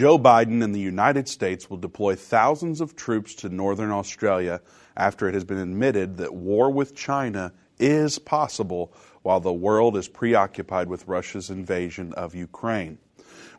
[0.00, 4.62] Joe Biden and the United States will deploy thousands of troops to northern Australia
[4.96, 10.08] after it has been admitted that war with China is possible while the world is
[10.08, 12.96] preoccupied with Russia's invasion of Ukraine.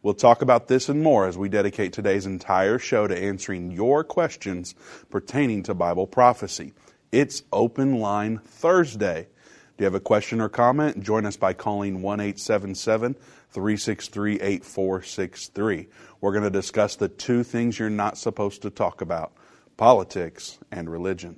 [0.01, 4.04] We'll talk about this and more as we dedicate today's entire show to answering your
[4.04, 4.73] questions
[5.12, 6.73] pertaining to Bible prophecy.
[7.12, 9.28] It's Open Line Thursday.
[9.78, 11.04] Do you have a question or comment?
[11.04, 13.16] Join us by calling 1 877
[13.52, 15.88] 363 8463.
[16.21, 19.34] We're going to discuss the two things you're not supposed to talk about
[19.77, 21.38] politics and religion.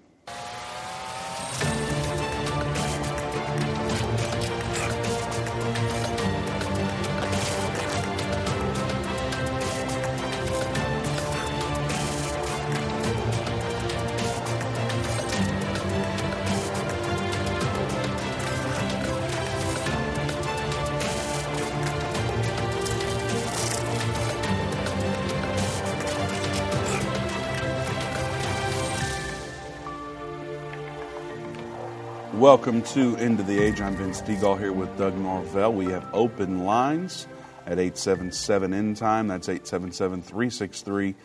[32.53, 33.81] Welcome to End of the Age.
[33.81, 35.73] I'm Vince Stegall here with Doug Norvell.
[35.73, 37.25] We have open lines
[37.65, 39.27] at 877 End Time.
[39.27, 41.15] That's 877 363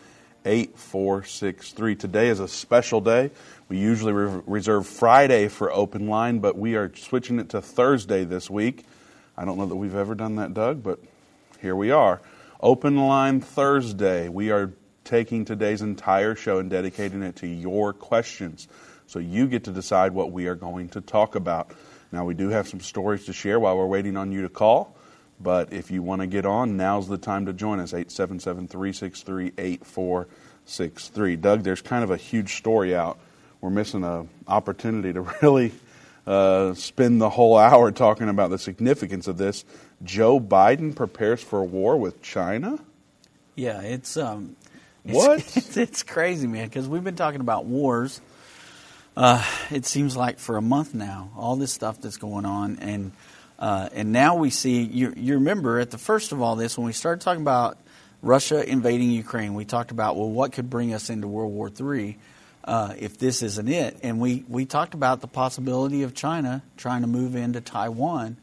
[0.43, 1.95] 8463.
[1.97, 3.29] Today is a special day.
[3.67, 8.23] We usually re- reserve Friday for open line, but we are switching it to Thursday
[8.23, 8.87] this week.
[9.37, 10.97] I don't know that we've ever done that, Doug, but
[11.61, 12.21] here we are.
[12.59, 14.29] Open line Thursday.
[14.29, 18.67] We are taking today's entire show and dedicating it to your questions.
[19.09, 21.71] So you get to decide what we are going to talk about.
[22.11, 24.95] Now, we do have some stories to share while we're waiting on you to call.
[25.39, 29.53] But if you want to get on, now's the time to join us 877 363
[29.57, 31.35] 8463.
[31.37, 33.17] Doug, there's kind of a huge story out.
[33.61, 35.71] We're missing an opportunity to really
[36.27, 39.65] uh, spend the whole hour talking about the significance of this.
[40.03, 42.77] Joe Biden prepares for a war with China?
[43.55, 44.17] Yeah, it's.
[44.17, 44.55] Um,
[45.03, 45.39] it's what?
[45.57, 48.21] It's, it's crazy, man, because we've been talking about wars
[49.19, 53.11] uh, it seems like for a month now, all this stuff that's going on, and
[53.59, 54.81] uh, and now we see.
[54.81, 57.77] You, you remember at the first of all this when we started talking about
[58.21, 62.17] Russia invading Ukraine, we talked about well, what could bring us into World War III
[62.63, 67.01] uh, if this isn't it, and we we talked about the possibility of China trying
[67.01, 68.37] to move into Taiwan.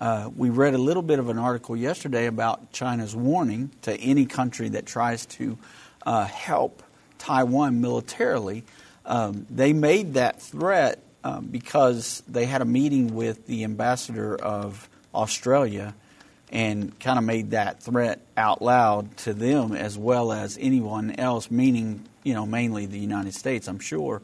[0.00, 4.26] Uh, we read a little bit of an article yesterday about China's warning to any
[4.26, 5.56] country that tries to
[6.04, 6.82] uh, help
[7.18, 8.64] Taiwan militarily
[9.06, 14.88] um, they made that threat um, because they had a meeting with the ambassador of
[15.14, 15.94] Australia
[16.52, 21.50] and kind of made that threat out loud to them as well as anyone else,
[21.50, 24.22] meaning you know mainly the United States, I'm sure.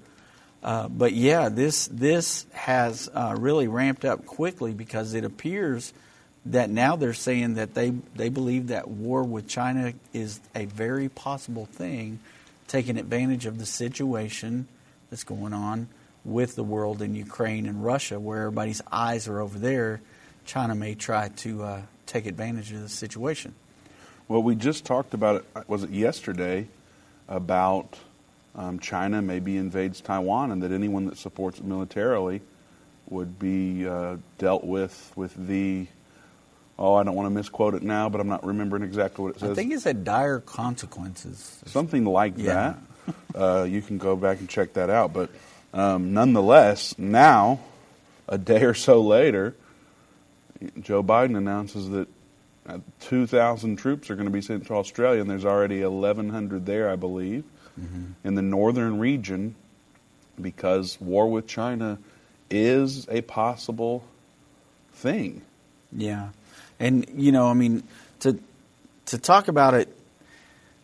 [0.63, 5.93] Uh, but yeah, this this has uh, really ramped up quickly because it appears
[6.47, 11.09] that now they're saying that they they believe that war with China is a very
[11.09, 12.21] possible thing,
[12.73, 14.67] taking advantage of the situation
[15.11, 15.87] that's going on
[16.25, 20.01] with the world in Ukraine and Russia, where everybody's eyes are over there.
[20.47, 23.55] China may try to uh, take advantage of the situation.
[24.27, 26.67] Well, we just talked about it, was it yesterday,
[27.29, 27.99] about
[28.55, 32.41] um, China maybe invades Taiwan and that anyone that supports it militarily
[33.11, 35.87] would be uh, dealt with with the
[36.79, 39.41] oh, I don't want to misquote it now, but I'm not remembering exactly what it
[39.41, 39.51] says.
[39.51, 41.63] I think it said dire consequences.
[41.67, 42.53] Something like yeah.
[42.55, 42.79] that.
[43.35, 45.13] Uh, you can go back and check that out.
[45.13, 45.31] But
[45.75, 47.61] um, nonetheless, now,
[48.29, 49.57] a day or so later,
[50.81, 52.09] Joe Biden announces that
[53.01, 56.97] 2,000 troops are going to be sent to Australia, and there's already 1,100 there, I
[56.97, 57.45] believe,
[57.81, 58.13] mm-hmm.
[58.25, 59.55] in the northern region,
[60.41, 61.99] because war with China
[62.51, 64.05] is a possible
[64.95, 65.43] thing.
[65.91, 66.29] Yeah,
[66.83, 67.85] and you know, I mean,
[68.21, 68.39] to
[69.07, 69.97] to talk about it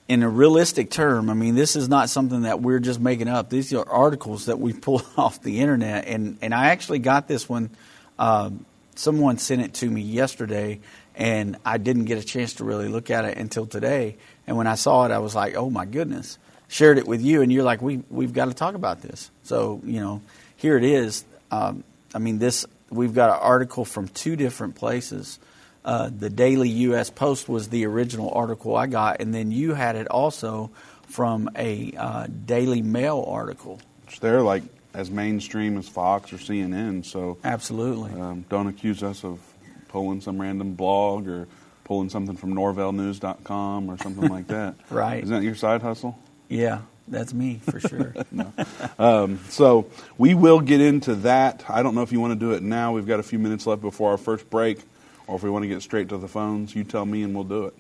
[0.07, 3.51] in a realistic term, I mean, this is not something that we're just making up.
[3.51, 7.49] These are articles that we pulled off the internet, and and I actually got this
[7.49, 7.71] one.
[8.19, 8.65] Um,
[8.95, 10.81] someone sent it to me yesterday,
[11.17, 14.17] and I didn't get a chance to really look at it until today.
[14.47, 17.43] And when I saw it, I was like, "Oh my goodness!" Shared it with you,
[17.43, 20.23] and you're like, "We we've got to talk about this." So you know,
[20.56, 21.25] here it is.
[21.51, 21.83] Um,
[22.15, 25.41] I mean, this we've got an article from two different places
[25.85, 27.11] uh, the Daily U.S.
[27.11, 30.71] Post was the original article I got, and then you had it also
[31.07, 33.81] from a uh, Daily Mail article.
[34.21, 34.63] They're like
[34.95, 38.13] as mainstream as Fox or CNN, so absolutely.
[38.21, 39.41] Um, don't accuse us of
[39.89, 41.49] pulling some random blog or
[41.85, 44.75] pulling something from NorvellNews.com or something like that.
[44.91, 45.23] right?
[45.23, 46.19] Isn't that your side hustle?
[46.49, 48.15] Yeah, that's me for sure.
[48.99, 51.65] um, so we will get into that.
[51.69, 52.93] I don't know if you want to do it now.
[52.93, 54.81] We've got a few minutes left before our first break
[55.29, 57.45] or if we want to get straight to the phones, you tell me and we'll
[57.45, 57.75] do it.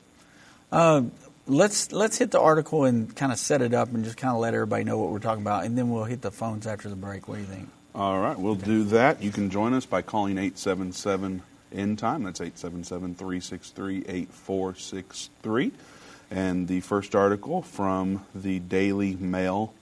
[0.70, 1.02] Uh,
[1.46, 4.40] let's let's hit the article and kind of set it up and just kind of
[4.40, 6.96] let everybody know what we're talking about, and then we'll hit the phones after the
[6.96, 7.26] break.
[7.26, 7.68] What do you think?
[7.94, 9.22] All right, we'll do that.
[9.22, 11.42] You can join us by calling 877
[11.72, 12.22] end time.
[12.22, 15.72] That's 877 363 8463.
[16.30, 19.72] And the first article from the Daily Mail,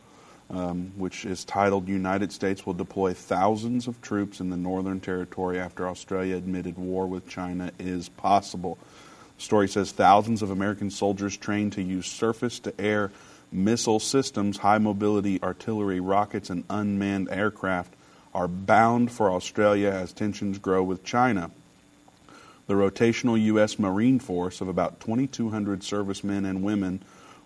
[0.51, 5.59] um, which is titled United States will deploy thousands of troops in the Northern Territory
[5.59, 8.79] after Australia admitted war with China is possible.
[9.37, 13.11] The story says thousands of American soldiers trained to use surface to air
[13.53, 17.95] missile systems, high mobility artillery, rockets, and unmanned aircraft
[18.35, 21.51] are bound for Australia as tensions grow with China.
[22.67, 23.79] The rotational U.S.
[23.79, 27.01] Marine Force of about 2,200 servicemen and women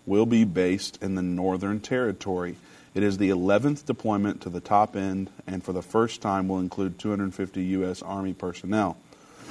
[0.05, 2.57] will be based in the Northern Territory.
[2.93, 6.59] It is the 11th deployment to the top end, and for the first time will
[6.59, 8.01] include 250 U.S.
[8.01, 8.97] Army personnel.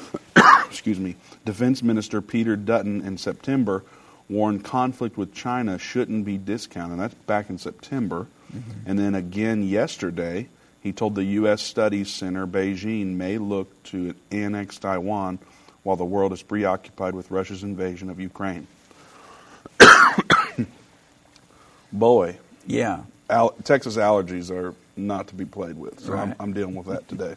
[0.67, 1.17] Excuse me.
[1.45, 3.83] Defense Minister Peter Dutton in September
[4.29, 7.01] warned conflict with China shouldn't be discounted.
[7.01, 8.27] That's back in September.
[8.55, 8.71] Mm-hmm.
[8.87, 10.49] And then again yesterday,
[10.83, 11.63] he told the U.S.
[11.63, 15.39] Studies Center Beijing may look to annex Taiwan
[15.83, 18.67] while the world is preoccupied with Russia's invasion of Ukraine.
[21.93, 22.39] Boy.
[22.67, 23.01] Yeah.
[23.31, 26.29] Al- Texas allergies are not to be played with, so right.
[26.29, 27.35] I'm, I'm dealing with that today.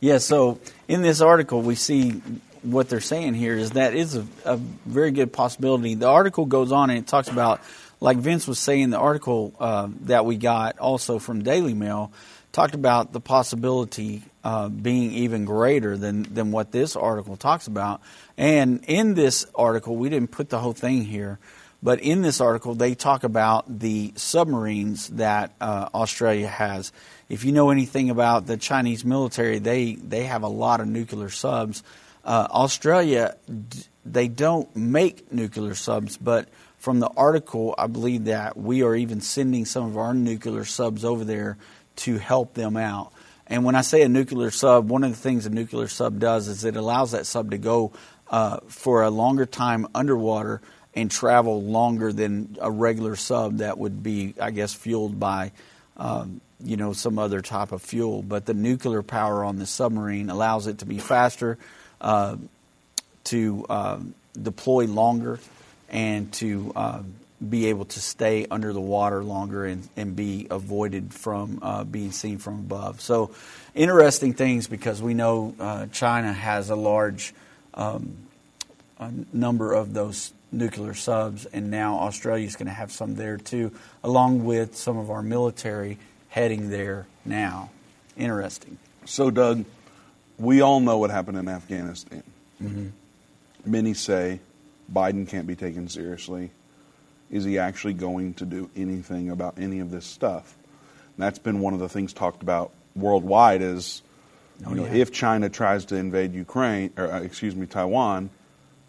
[0.00, 0.58] yeah, so
[0.88, 2.20] in this article, we see
[2.62, 5.94] what they're saying here is that is a, a, very good possibility.
[5.94, 7.60] The article goes on and it talks about,
[8.00, 12.10] like Vince was saying, the article uh, that we got also from Daily Mail
[12.52, 18.00] talked about the possibility uh, being even greater than, than what this article talks about.
[18.38, 21.38] And in this article, we didn't put the whole thing here,
[21.84, 26.92] but in this article, they talk about the submarines that uh, Australia has.
[27.28, 31.28] If you know anything about the Chinese military, they, they have a lot of nuclear
[31.28, 31.82] subs.
[32.24, 33.36] Uh, Australia,
[34.06, 36.48] they don't make nuclear subs, but
[36.78, 41.04] from the article, I believe that we are even sending some of our nuclear subs
[41.04, 41.58] over there
[41.96, 43.12] to help them out.
[43.46, 46.48] And when I say a nuclear sub, one of the things a nuclear sub does
[46.48, 47.92] is it allows that sub to go
[48.30, 50.62] uh, for a longer time underwater
[50.94, 55.52] and travel longer than a regular sub that would be, I guess, fueled by,
[55.96, 58.22] um, you know, some other type of fuel.
[58.22, 61.58] But the nuclear power on the submarine allows it to be faster,
[62.00, 62.36] uh,
[63.24, 63.98] to uh,
[64.40, 65.40] deploy longer,
[65.88, 67.14] and to um,
[67.48, 72.12] be able to stay under the water longer and, and be avoided from uh, being
[72.12, 73.00] seen from above.
[73.00, 73.32] So,
[73.74, 77.34] interesting things because we know uh, China has a large
[77.74, 78.16] um,
[78.98, 83.36] a number of those nuclear subs, and now Australia is going to have some there
[83.36, 83.72] too,
[84.02, 85.98] along with some of our military
[86.28, 87.70] heading there now.
[88.16, 88.78] Interesting.
[89.04, 89.64] So, Doug,
[90.38, 92.22] we all know what happened in Afghanistan.
[92.62, 92.88] Mm-hmm.
[93.66, 94.40] Many say
[94.92, 96.50] Biden can't be taken seriously
[97.30, 100.56] is he actually going to do anything about any of this stuff?
[101.16, 104.02] And that's been one of the things talked about worldwide is,
[104.64, 104.94] oh, you know, yeah.
[104.94, 108.30] if China tries to invade Ukraine, or uh, excuse me, Taiwan,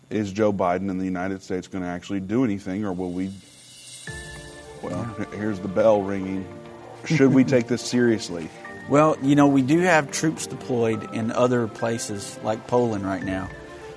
[0.09, 3.31] is Joe Biden and the United States going to actually do anything, or will we?
[4.81, 5.03] Well,
[5.33, 6.47] here's the bell ringing.
[7.05, 8.49] Should we take this seriously?
[8.87, 13.49] Well, you know, we do have troops deployed in other places like Poland right now,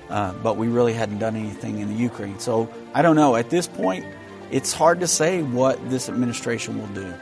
[0.09, 2.39] uh, but we really hadn't done anything in the Ukraine.
[2.39, 3.35] So I don't know.
[3.35, 4.03] At this point,
[4.49, 7.13] it's hard to say what this administration will do.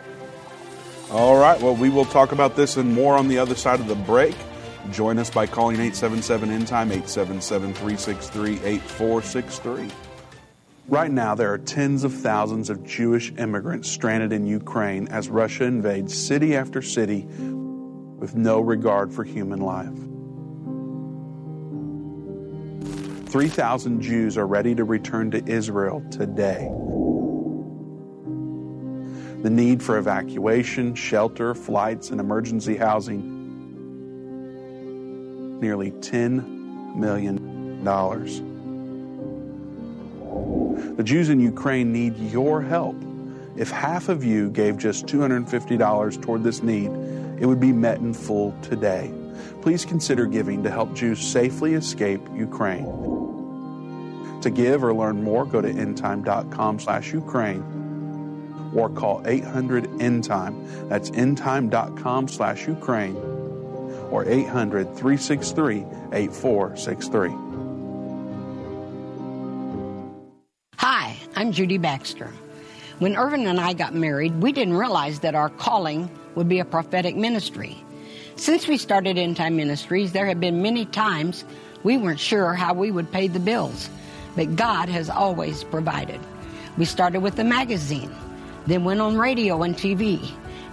[1.12, 1.60] All right.
[1.60, 4.36] Well, we will talk about this and more on the other side of the break.
[4.92, 9.90] Join us by calling 877 End Time, 877 363 8463.
[10.88, 15.66] Right now, there are tens of thousands of Jewish immigrants stranded in Ukraine as Russia
[15.66, 19.94] invades city after city with no regard for human life.
[23.30, 26.72] 3,000 Jews are ready to return to Israel today.
[29.44, 33.37] The need for evacuation, shelter, flights, and emergency housing
[35.62, 37.84] nearly $10 million.
[40.96, 42.96] The Jews in Ukraine need your help.
[43.56, 46.92] If half of you gave just $250 toward this need,
[47.40, 49.12] it would be met in full today.
[49.62, 52.86] Please consider giving to help Jews safely escape Ukraine.
[54.42, 57.64] To give or learn more, go to endtime.com slash Ukraine
[58.76, 60.90] or call 800 endtime.
[60.90, 63.37] That's endtime.com slash Ukraine
[64.12, 67.30] or 800 363 8463.
[70.78, 72.32] Hi, I'm Judy Baxter.
[73.00, 76.66] When Irvin and I got married, we didn't realize that our calling would be a
[76.66, 77.78] prophetic ministry.
[78.36, 81.44] Since we started End Time Ministries, there have been many times
[81.84, 83.90] we weren't sure how we would pay the bills.
[84.38, 86.22] but God has always provided.
[86.78, 88.16] We started with the magazine,
[88.68, 90.32] then went on radio and TV,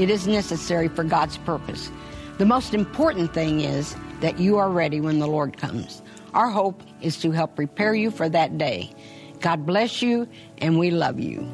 [0.00, 1.90] It is necessary for God's purpose.
[2.38, 6.00] The most important thing is that you are ready when the Lord comes.
[6.32, 8.94] Our hope is to help prepare you for that day.
[9.40, 10.26] God bless you,
[10.56, 11.46] and we love you.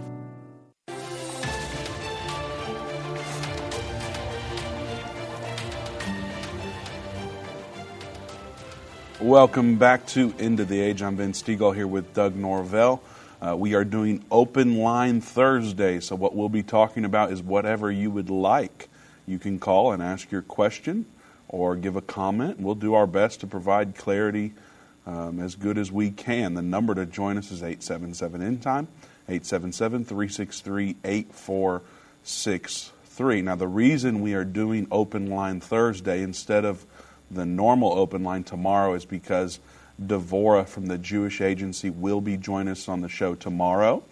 [9.20, 11.02] Welcome back to End of the Age.
[11.02, 13.02] I'm Ben Stegall here with Doug Norvell.
[13.40, 17.90] Uh, we are doing Open Line Thursday, so what we'll be talking about is whatever
[17.90, 18.88] you would like.
[19.26, 21.04] You can call and ask your question
[21.46, 22.58] or give a comment.
[22.58, 24.54] We'll do our best to provide clarity
[25.06, 26.54] um, as good as we can.
[26.54, 28.88] The number to join us is 877 End Time,
[29.28, 33.42] 877 363 8463.
[33.42, 36.86] Now, the reason we are doing Open Line Thursday instead of
[37.30, 39.60] the normal open line tomorrow is because
[40.02, 44.02] Devorah from the Jewish Agency will be joining us on the show tomorrow.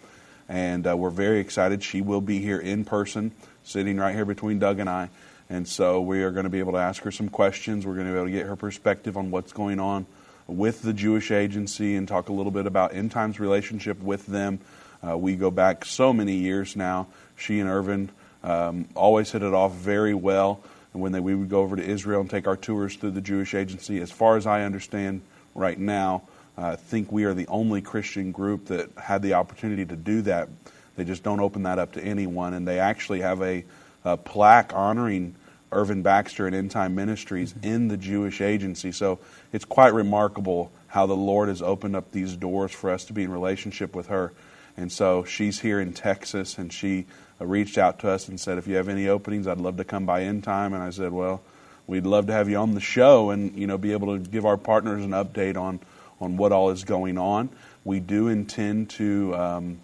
[0.47, 1.83] And uh, we're very excited.
[1.83, 3.31] She will be here in person,
[3.63, 5.09] sitting right here between Doug and I.
[5.49, 7.85] And so we are going to be able to ask her some questions.
[7.85, 10.05] We're going to be able to get her perspective on what's going on
[10.47, 14.59] with the Jewish Agency and talk a little bit about End Times' relationship with them.
[15.07, 17.07] Uh, we go back so many years now.
[17.35, 18.09] She and Irvin
[18.43, 20.61] um, always hit it off very well.
[20.93, 23.21] And when they, we would go over to Israel and take our tours through the
[23.21, 25.21] Jewish Agency, as far as I understand
[25.55, 26.23] right now,
[26.57, 30.49] I think we are the only Christian group that had the opportunity to do that.
[30.95, 32.53] They just don't open that up to anyone.
[32.53, 33.65] And they actually have a,
[34.03, 35.35] a plaque honoring
[35.71, 37.67] Irvin Baxter and End Time Ministries mm-hmm.
[37.67, 38.91] in the Jewish Agency.
[38.91, 39.19] So
[39.51, 43.23] it's quite remarkable how the Lord has opened up these doors for us to be
[43.23, 44.31] in relationship with her.
[44.77, 47.05] And so she's here in Texas, and she
[47.41, 49.83] uh, reached out to us and said, if you have any openings, I'd love to
[49.83, 50.73] come by End Time.
[50.73, 51.41] And I said, well,
[51.87, 54.45] we'd love to have you on the show and you know be able to give
[54.45, 55.79] our partners an update on
[56.19, 57.49] on what all is going on.
[57.83, 59.77] We do intend to um,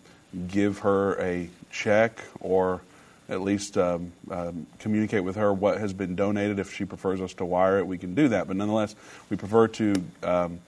[0.48, 2.82] give her a check or
[3.30, 6.60] at least um, um, communicate with her what has been donated.
[6.60, 8.48] If she prefers us to wire it, we can do that.
[8.48, 8.96] But nonetheless,
[9.30, 10.60] we prefer to um,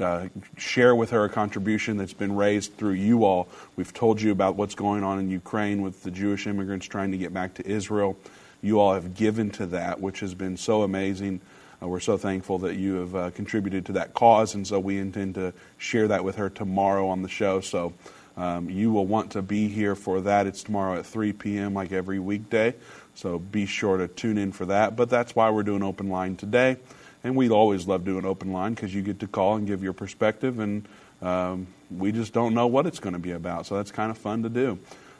[0.00, 3.48] uh, share with her a contribution that's been raised through you all.
[3.76, 7.18] We've told you about what's going on in Ukraine with the Jewish immigrants trying to
[7.18, 8.16] get back to Israel.
[8.62, 11.40] You all have given to that, which has been so amazing.
[11.82, 14.98] Uh, we're so thankful that you have uh, contributed to that cause, and so we
[14.98, 17.60] intend to share that with her tomorrow on the show.
[17.60, 17.92] So
[18.36, 20.46] um, you will want to be here for that.
[20.46, 22.74] It's tomorrow at 3 p.m., like every weekday.
[23.14, 24.94] So be sure to tune in for that.
[24.94, 26.76] But that's why we're doing open line today.
[27.24, 29.92] And we always love doing open line because you get to call and give your
[29.92, 30.86] perspective, and
[31.20, 33.66] um, we just don't know what it's going to be about.
[33.66, 34.78] So that's kind of fun to do.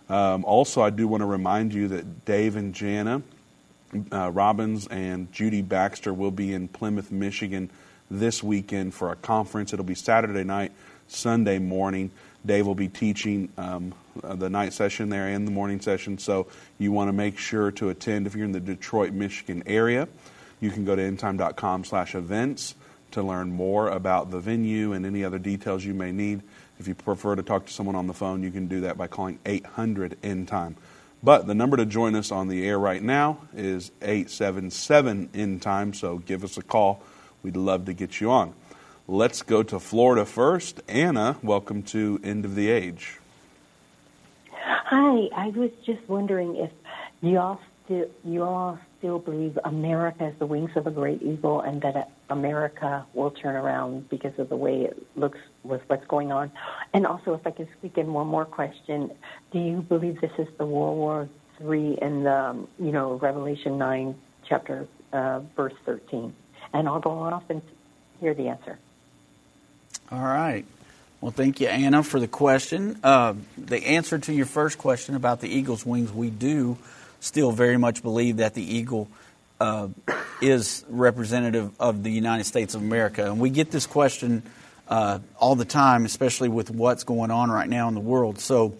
[0.08, 3.22] Um, also, I do want to remind you that Dave and Jana
[4.10, 7.70] uh, Robbins and Judy Baxter will be in Plymouth, Michigan
[8.10, 9.72] this weekend for a conference.
[9.72, 10.72] It'll be Saturday night,
[11.08, 12.10] Sunday morning.
[12.44, 16.90] Dave will be teaching um, the night session there and the morning session, so you
[16.90, 20.08] want to make sure to attend if you're in the Detroit, Michigan area.
[20.60, 22.74] You can go to endtime.com slash events
[23.12, 26.42] to learn more about the venue and any other details you may need.
[26.82, 29.06] If you prefer to talk to someone on the phone, you can do that by
[29.06, 30.74] calling 800 End Time.
[31.22, 35.94] But the number to join us on the air right now is 877 End Time,
[35.94, 37.00] so give us a call.
[37.44, 38.52] We'd love to get you on.
[39.06, 40.80] Let's go to Florida first.
[40.88, 43.20] Anna, welcome to End of the Age.
[44.50, 46.72] Hi, I was just wondering if
[47.20, 51.60] you all still you all still believe America is the wings of a great eagle
[51.60, 56.32] and that America will turn around because of the way it looks with what's going
[56.32, 56.50] on?
[56.92, 59.12] And also, if I can speak in one more question,
[59.52, 61.28] do you believe this is the World War
[61.60, 64.14] III in the, um, you know, Revelation 9,
[64.48, 66.34] chapter, uh, verse 13?
[66.72, 67.60] And I'll go off and
[68.18, 68.78] hear the answer.
[70.10, 70.64] All right.
[71.20, 72.98] Well, thank you, Anna, for the question.
[73.04, 76.78] Uh, the answer to your first question about the eagle's wings, we do
[77.20, 79.08] still very much believe that the eagle
[79.62, 79.88] uh,
[80.40, 83.30] is representative of the United States of America.
[83.30, 84.42] And we get this question
[84.88, 88.40] uh, all the time, especially with what's going on right now in the world.
[88.40, 88.74] So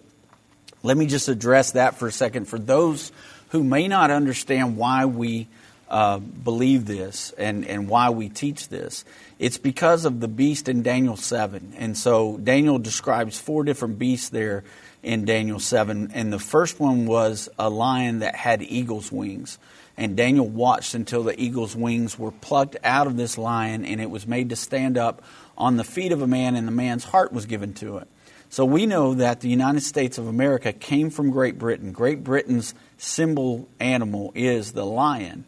[0.83, 2.47] let me just address that for a second.
[2.47, 3.13] For those
[3.51, 5.47] who may not understand why we
[5.89, 9.05] uh, believe this and, and why we teach this.
[9.39, 11.75] It's because of the beast in Daniel 7.
[11.77, 14.65] And so Daniel describes four different beasts there
[15.05, 16.11] in Daniel 7.
[16.13, 19.59] And the first one was a lion that had eagle's wings.
[19.97, 24.11] And Daniel watched until the eagle's wings were plucked out of this lion and it
[24.11, 25.23] was made to stand up
[25.57, 28.09] on the feet of a man, and the man's heart was given to it.
[28.49, 31.93] So we know that the United States of America came from Great Britain.
[31.93, 35.45] Great Britain's symbol animal is the lion.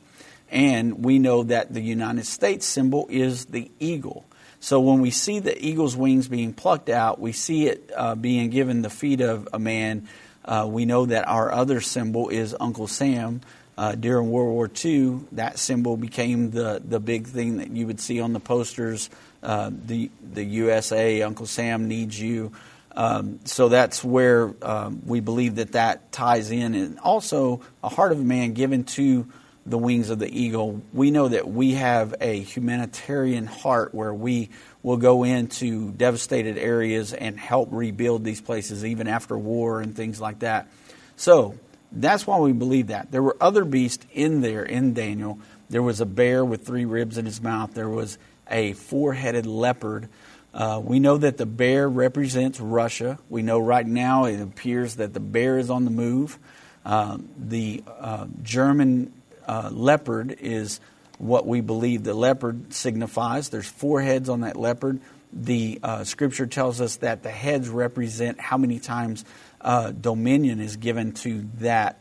[0.50, 4.24] And we know that the United States symbol is the eagle.
[4.60, 8.48] So when we see the eagle's wings being plucked out, we see it uh, being
[8.48, 10.08] given the feet of a man.
[10.42, 13.42] Uh, we know that our other symbol is Uncle Sam.
[13.76, 17.98] Uh, during World War II, that symbol became the, the big thing that you would
[18.00, 19.10] see on the posters.
[19.42, 22.52] Uh, the the USA, Uncle Sam needs you.
[22.96, 28.12] Um, so that's where um, we believe that that ties in, and also a heart
[28.12, 29.26] of a man given to
[29.66, 30.82] the wings of the eagle.
[30.92, 34.50] We know that we have a humanitarian heart where we
[34.82, 40.20] will go into devastated areas and help rebuild these places even after war and things
[40.20, 40.68] like that.
[41.16, 41.58] So
[41.94, 43.10] that's why we believe that.
[43.10, 45.38] There were other beasts in there in Daniel.
[45.70, 47.74] There was a bear with three ribs in his mouth.
[47.74, 48.18] There was
[48.50, 50.08] a four headed leopard.
[50.52, 53.18] Uh, we know that the bear represents Russia.
[53.28, 56.38] We know right now it appears that the bear is on the move.
[56.84, 59.12] Uh, the uh, German
[59.48, 60.80] uh, leopard is
[61.18, 63.48] what we believe the leopard signifies.
[63.48, 65.00] There's four heads on that leopard.
[65.36, 69.24] The uh, scripture tells us that the heads represent how many times
[69.60, 72.00] uh, dominion is given to that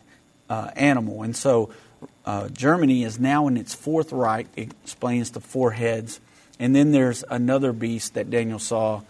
[0.49, 1.23] animal.
[1.23, 1.71] And so
[2.53, 4.47] Germany is now in its fourth Reich.
[4.55, 6.19] It explains the four heads.
[6.59, 9.01] And then there's another beast that Daniel saw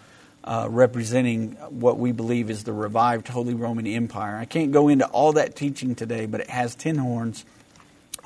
[0.44, 4.38] uh, representing what we believe is the revived Holy Roman Empire.
[4.38, 7.46] I can't go into all that teaching today, but it has ten horns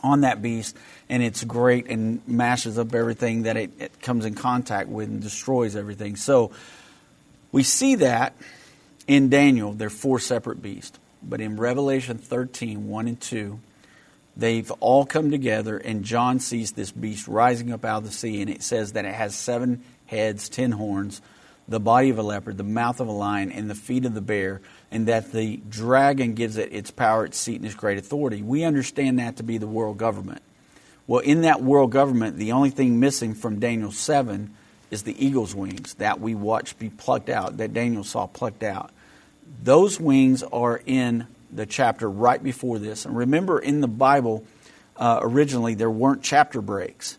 [0.03, 0.75] on that beast,
[1.09, 5.21] and it's great and mashes up everything that it, it comes in contact with and
[5.21, 6.15] destroys everything.
[6.15, 6.51] So
[7.51, 8.35] we see that
[9.07, 10.97] in Daniel, they're four separate beasts.
[11.23, 13.59] But in Revelation 13, 1 and 2,
[14.37, 18.39] They've all come together, and John sees this beast rising up out of the sea,
[18.41, 21.21] and it says that it has seven heads, ten horns,
[21.67, 24.21] the body of a leopard, the mouth of a lion, and the feet of the
[24.21, 28.41] bear, and that the dragon gives it its power, its seat, and its great authority.
[28.41, 30.41] We understand that to be the world government.
[31.07, 34.53] Well, in that world government, the only thing missing from Daniel 7
[34.91, 38.91] is the eagle's wings that we watched be plucked out, that Daniel saw plucked out.
[39.63, 43.05] Those wings are in the chapter right before this.
[43.05, 44.45] And remember, in the Bible,
[44.97, 47.17] uh, originally, there weren't chapter breaks.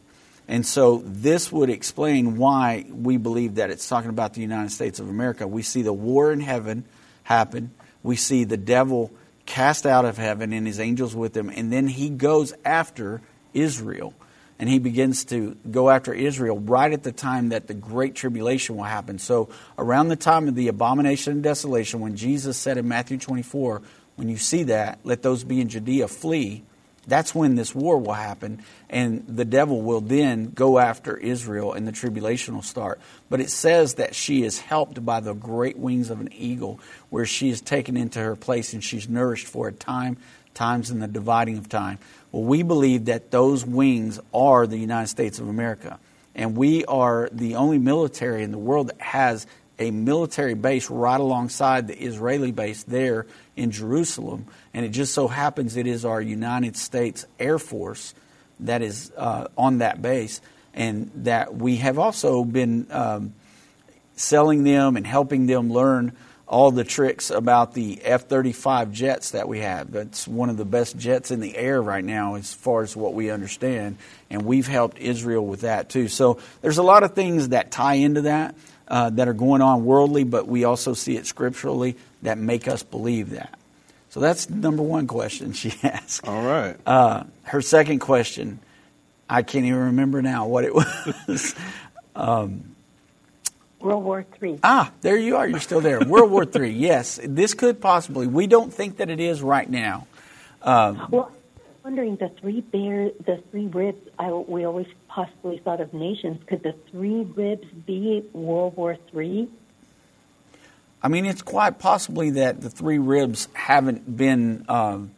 [0.48, 4.98] And so this would explain why we believe that it's talking about the United States
[4.98, 5.46] of America.
[5.46, 6.86] We see the war in heaven
[7.22, 7.70] happen.
[8.02, 9.12] We see the devil
[9.44, 11.50] cast out of heaven and his angels with him.
[11.50, 13.20] And then he goes after
[13.52, 14.14] Israel.
[14.60, 18.76] And he begins to go after Israel right at the time that the Great Tribulation
[18.76, 19.20] will happen.
[19.20, 23.82] So, around the time of the abomination and desolation, when Jesus said in Matthew 24,
[24.16, 26.64] when you see that, let those be in Judea flee.
[27.08, 31.88] That's when this war will happen, and the devil will then go after Israel, and
[31.88, 33.00] the tribulation will start.
[33.30, 37.24] But it says that she is helped by the great wings of an eagle, where
[37.24, 40.18] she is taken into her place and she's nourished for a time,
[40.52, 41.98] times in the dividing of time.
[42.30, 45.98] Well, we believe that those wings are the United States of America,
[46.34, 49.46] and we are the only military in the world that has
[49.78, 54.46] a military base right alongside the Israeli base there in Jerusalem.
[54.74, 58.14] And it just so happens it is our United States Air Force
[58.60, 60.40] that is uh, on that base.
[60.74, 63.34] And that we have also been um,
[64.16, 66.12] selling them and helping them learn
[66.48, 69.92] all the tricks about the F 35 jets that we have.
[69.92, 73.12] That's one of the best jets in the air right now, as far as what
[73.12, 73.98] we understand.
[74.30, 76.08] And we've helped Israel with that too.
[76.08, 78.54] So there's a lot of things that tie into that
[78.88, 82.82] uh, that are going on worldly, but we also see it scripturally that make us
[82.82, 83.58] believe that.
[84.10, 86.26] So that's number one question she asked.
[86.26, 86.76] All right.
[86.86, 88.58] Uh, her second question,
[89.28, 90.74] I can't even remember now what it
[91.28, 91.54] was.
[92.16, 92.64] um,
[93.80, 94.58] World War Three.
[94.64, 95.46] Ah, there you are.
[95.46, 96.00] You're still there.
[96.00, 96.70] World War Three.
[96.88, 98.26] Yes, this could possibly.
[98.26, 100.06] We don't think that it is right now.
[100.62, 104.04] Um, well, I'm wondering the three bear, the three ribs.
[104.18, 106.40] I, we always possibly thought of nations.
[106.46, 109.48] Could the three ribs be World War Three?
[111.02, 115.10] I mean, it's quite possibly that the three ribs haven't been um,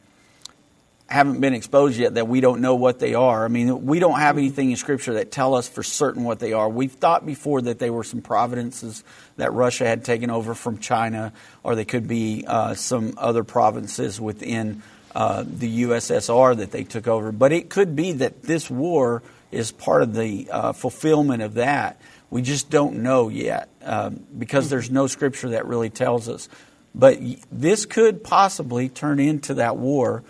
[1.07, 2.15] haven't been exposed yet.
[2.15, 3.45] That we don't know what they are.
[3.45, 6.55] I mean, we don't have anything in Scripture that tell us for certain what they
[6.55, 6.67] are.
[6.67, 9.05] We've thought before that they were some provinces
[9.37, 14.19] that Russia had taken over from China, or they could be uh, some other provinces
[14.19, 14.83] within
[15.15, 17.33] uh, the USSR that they took over.
[17.33, 22.01] But it could be that this war is part of the uh, fulfillment of that.
[22.31, 26.49] We just don't know yet um, because there's no scripture that really tells us.
[26.95, 27.19] But
[27.51, 30.23] this could possibly turn into that war,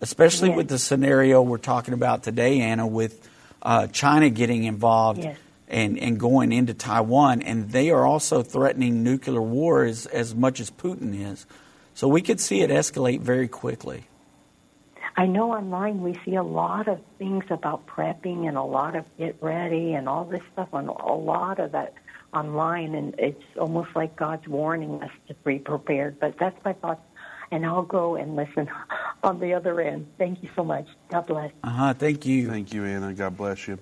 [0.00, 0.56] especially yes.
[0.56, 3.28] with the scenario we're talking about today, Anna, with
[3.62, 5.22] uh, China getting involved.
[5.22, 5.38] Yes.
[5.72, 10.58] And, and going into Taiwan, and they are also threatening nuclear war as, as much
[10.58, 11.46] as Putin is.
[11.94, 14.08] So we could see it escalate very quickly.
[15.20, 19.04] I know online we see a lot of things about prepping and a lot of
[19.18, 21.92] get ready and all this stuff on a lot of that
[22.32, 26.18] online and it's almost like God's warning us to be prepared.
[26.18, 27.02] But that's my thoughts
[27.50, 28.70] and I'll go and listen
[29.22, 30.06] on the other end.
[30.16, 30.86] Thank you so much.
[31.10, 31.52] God bless.
[31.62, 31.92] Uh huh.
[31.92, 32.48] Thank you.
[32.48, 33.12] Thank you, Anna.
[33.12, 33.76] God bless you.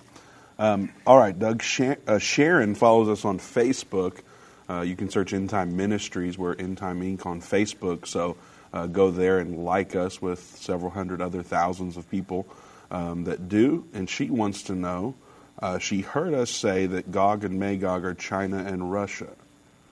[0.57, 1.63] Um, all right, Doug.
[2.05, 4.23] uh, Sharon follows us on Facebook.
[4.69, 6.37] Uh, you can search End Time Ministries.
[6.37, 7.25] We're End Time Inc.
[7.25, 8.07] on Facebook.
[8.07, 8.35] So
[8.73, 12.45] uh, go there and like us with several hundred other thousands of people
[12.91, 13.85] um, that do.
[13.93, 15.15] And she wants to know
[15.61, 19.29] uh, she heard us say that Gog and Magog are China and Russia.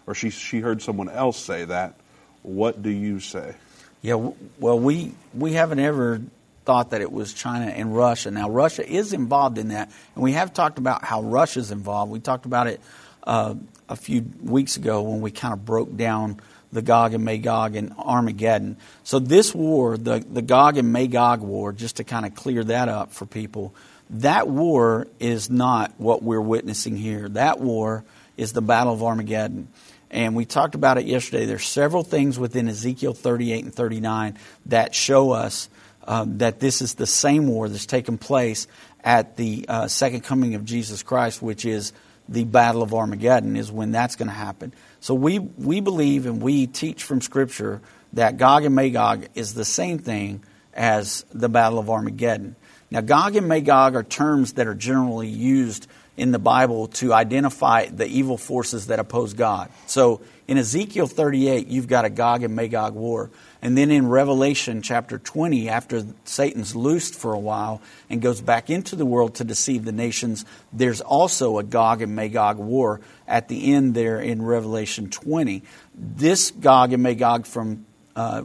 [0.05, 1.95] Or she, she heard someone else say that.
[2.43, 3.55] What do you say?
[4.01, 6.21] Yeah, well, we, we haven't ever
[6.63, 8.31] thought that it was China and Russia.
[8.31, 12.11] Now, Russia is involved in that, and we have talked about how Russia's involved.
[12.11, 12.79] We talked about it
[13.23, 13.55] uh,
[13.89, 16.39] a few weeks ago when we kind of broke down
[16.71, 18.77] the Gog and Magog and Armageddon.
[19.03, 22.89] So this war, the, the Gog and Magog war, just to kind of clear that
[22.89, 23.73] up for people,
[24.09, 27.27] that war is not what we're witnessing here.
[27.29, 28.03] That war
[28.37, 29.67] is the Battle of Armageddon.
[30.09, 31.45] And we talked about it yesterday.
[31.45, 35.69] There's several things within Ezekiel 38 and 39 that show us
[36.05, 38.67] um, that this is the same war that's taken place
[39.03, 41.91] at the uh, second coming of Jesus Christ, which is
[42.29, 44.73] the Battle of Armageddon, is when that's going to happen.
[44.99, 47.81] So we, we believe and we teach from Scripture
[48.13, 52.55] that Gog and Magog is the same thing as the Battle of Armageddon.
[52.89, 57.85] Now, Gog and Magog are terms that are generally used in the Bible to identify
[57.85, 59.69] the evil forces that oppose God.
[59.85, 63.29] So in Ezekiel 38, you've got a Gog and Magog war.
[63.61, 68.69] And then in Revelation chapter 20, after Satan's loosed for a while and goes back
[68.69, 73.49] into the world to deceive the nations, there's also a Gog and Magog war at
[73.49, 75.63] the end there in Revelation 20.
[75.93, 78.43] This Gog and Magog from uh,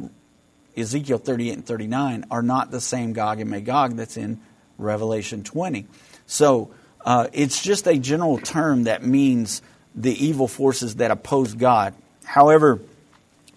[0.77, 4.41] Ezekiel 38 and 39 are not the same Gog and Magog that's in
[4.77, 5.87] Revelation 20.
[6.27, 6.73] So
[7.05, 9.63] uh, it's just a general term that means
[9.95, 11.95] the evil forces that oppose God.
[12.25, 12.81] However,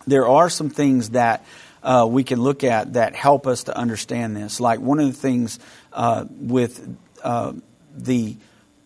[0.07, 1.45] there are some things that
[1.83, 4.59] uh, we can look at that help us to understand this.
[4.59, 5.59] Like one of the things
[5.93, 7.53] uh, with uh,
[7.95, 8.37] the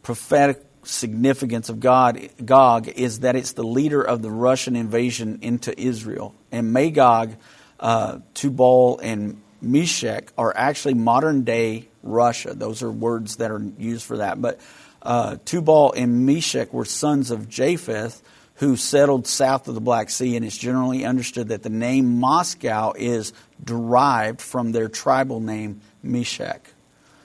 [0.03, 5.77] prophetic significance of God, Gog, is that it's the leader of the Russian invasion into
[5.79, 6.35] Israel.
[6.51, 7.35] And Magog,
[7.79, 12.53] uh, Tubal, and Meshech are actually modern day Russia.
[12.53, 14.41] Those are words that are used for that.
[14.41, 14.59] But
[15.01, 18.21] uh, Tubal and Meshech were sons of Japheth
[18.55, 22.91] who settled south of the Black Sea, and it's generally understood that the name Moscow
[22.93, 23.31] is
[23.63, 26.69] derived from their tribal name Meshech.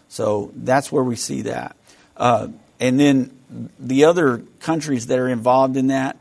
[0.08, 1.76] So that's where we see that.
[2.16, 3.36] Uh, and then
[3.80, 6.16] the other countries that are involved in that,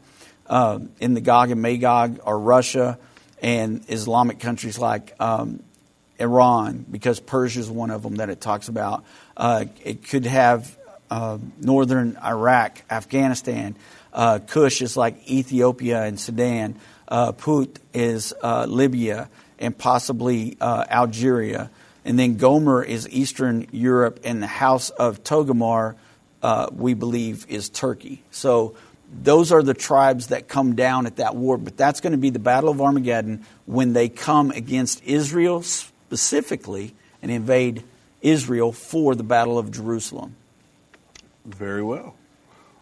[0.47, 2.97] uh, in the Gog and Magog, are Russia
[3.39, 5.61] and Islamic countries like um,
[6.17, 9.03] Iran, because Persia is one of them that it talks about.
[9.37, 10.75] Uh, it could have
[11.13, 13.75] uh, northern Iraq, Afghanistan.
[14.11, 16.75] Uh, Cush is like Ethiopia and Sudan.
[17.07, 21.69] Uh, Put is uh, Libya and possibly uh, Algeria.
[22.03, 25.95] And then Gomer is Eastern Europe, and the house of Togarmah,
[26.41, 28.23] uh, we believe, is Turkey.
[28.31, 28.75] So
[29.21, 31.59] those are the tribes that come down at that war.
[31.59, 36.95] But that's going to be the Battle of Armageddon when they come against Israel specifically
[37.21, 37.83] and invade
[38.23, 40.35] Israel for the Battle of Jerusalem.
[41.45, 42.15] Very well.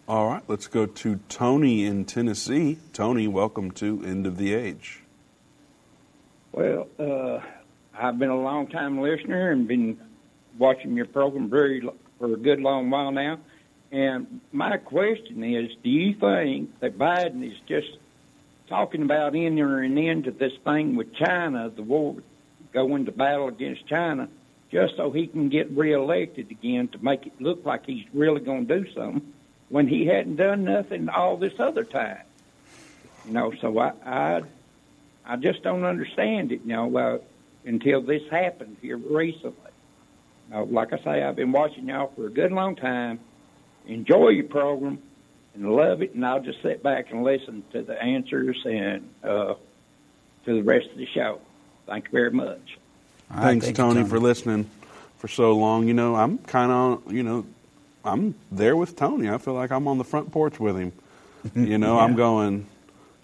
[0.07, 2.77] All right, let's go to Tony in Tennessee.
[2.93, 5.01] Tony, welcome to End of the Age.
[6.51, 7.39] Well, uh,
[7.97, 9.99] I've been a long time listener and been
[10.57, 11.81] watching your program very
[12.19, 13.39] for a good long while now.
[13.91, 17.97] And my question is, do you think that Biden is just
[18.67, 22.17] talking about entering into this thing with China, the war,
[22.73, 24.29] going to battle against China,
[24.71, 28.67] just so he can get reelected again to make it look like he's really going
[28.67, 29.33] to do something?
[29.71, 32.21] when he hadn't done nothing all this other time.
[33.25, 34.41] You know, so I I,
[35.25, 36.61] I just don't understand it.
[36.65, 37.17] You know, uh,
[37.65, 39.55] until this happened here recently.
[40.53, 43.21] Uh, like I say, I've been watching y'all for a good long time.
[43.87, 44.99] Enjoy your program
[45.55, 49.53] and love it, and I'll just sit back and listen to the answers and uh,
[50.45, 51.39] to the rest of the show.
[51.85, 52.80] Thank you very much.
[53.35, 54.09] Right, Thanks, thank you, Tony, Tony.
[54.09, 54.69] for listening
[55.17, 55.87] for so long.
[55.87, 57.45] You know, I'm kind of, you know,
[58.03, 59.29] I'm there with Tony.
[59.29, 60.91] I feel like I'm on the front porch with him.
[61.55, 62.67] You know, I'm going,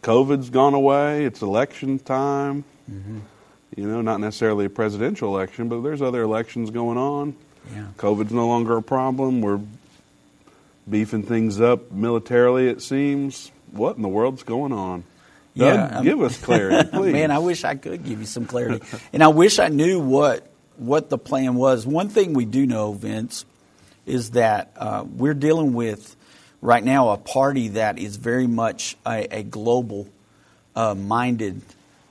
[0.01, 1.25] COVID's gone away.
[1.25, 2.63] It's election time.
[2.89, 3.19] Mm-hmm.
[3.75, 7.35] You know, not necessarily a presidential election, but there's other elections going on.
[7.71, 7.85] Yeah.
[7.97, 9.41] COVID's no longer a problem.
[9.41, 9.59] We're
[10.89, 13.51] beefing things up militarily, it seems.
[13.71, 15.03] What in the world's going on?
[15.57, 17.13] Doug, Yeah, give us clarity, please.
[17.13, 20.47] Man, I wish I could give you some clarity, and I wish I knew what
[20.77, 21.85] what the plan was.
[21.85, 23.45] One thing we do know, Vince,
[24.05, 26.15] is that uh, we're dealing with
[26.61, 30.07] right now a party that is very much a, a global
[30.75, 31.61] uh, minded,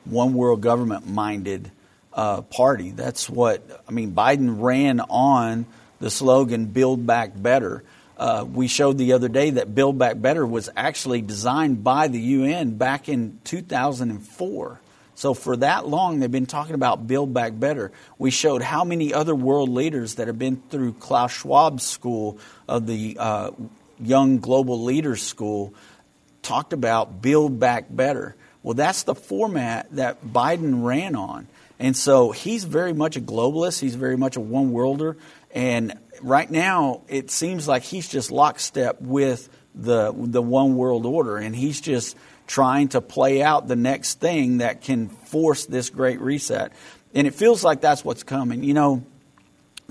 [0.04, 1.70] one world government minded
[2.12, 2.90] uh, party.
[2.90, 4.12] That's what I mean.
[4.12, 5.66] Biden ran on
[6.00, 7.84] the slogan "Build Back Better."
[8.16, 12.18] Uh, we showed the other day that Build Back Better was actually designed by the
[12.18, 14.80] UN back in 2004.
[15.16, 17.90] So for that long, they've been talking about Build Back Better.
[18.18, 22.86] We showed how many other world leaders that have been through Klaus Schwab's school of
[22.86, 23.50] the uh,
[23.98, 25.74] Young Global Leaders School
[26.42, 28.36] talked about Build Back Better.
[28.62, 31.48] Well, that's the format that Biden ran on.
[31.78, 33.80] And so he's very much a globalist.
[33.80, 35.16] He's very much a one worlder.
[35.54, 41.36] And right now, it seems like he's just lockstep with the, the one world order.
[41.36, 46.20] And he's just trying to play out the next thing that can force this great
[46.20, 46.72] reset.
[47.14, 48.62] And it feels like that's what's coming.
[48.62, 49.04] You know,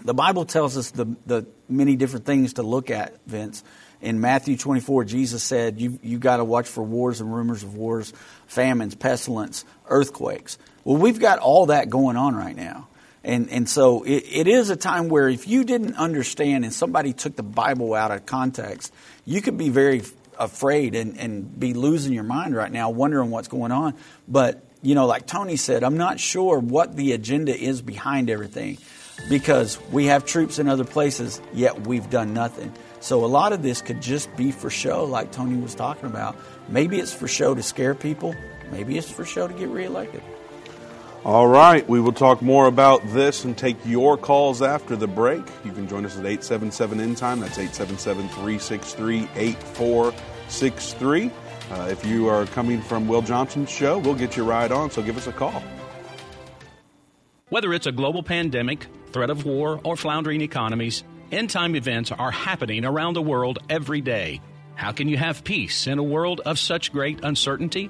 [0.04, 3.64] the Bible tells us the, the many different things to look at, Vince.
[4.02, 7.76] In Matthew 24, Jesus said, you, you got to watch for wars and rumors of
[7.76, 8.14] wars,
[8.46, 10.58] famines, pestilence, earthquakes.
[10.84, 12.88] Well, we've got all that going on right now.
[13.26, 17.12] And, and so it, it is a time where if you didn't understand and somebody
[17.12, 18.94] took the Bible out of context,
[19.26, 20.04] you could be very
[20.38, 23.96] afraid and, and be losing your mind right now, wondering what's going on.
[24.28, 28.78] But, you know, like Tony said, I'm not sure what the agenda is behind everything
[29.28, 32.72] because we have troops in other places, yet we've done nothing.
[33.00, 36.36] So a lot of this could just be for show, like Tony was talking about.
[36.70, 38.36] Maybe it's for show to scare people.
[38.72, 40.22] Maybe it's for show to get reelected.
[41.26, 45.44] All right, we will talk more about this and take your calls after the break.
[45.64, 47.40] You can join us at 877 End Time.
[47.40, 51.32] That's 877 363 8463.
[51.72, 55.02] Uh, If you are coming from Will Johnson's show, we'll get you right on, so
[55.02, 55.64] give us a call.
[57.50, 62.30] Whether it's a global pandemic, threat of war, or floundering economies, end time events are
[62.30, 64.42] happening around the world every day.
[64.76, 67.90] How can you have peace in a world of such great uncertainty?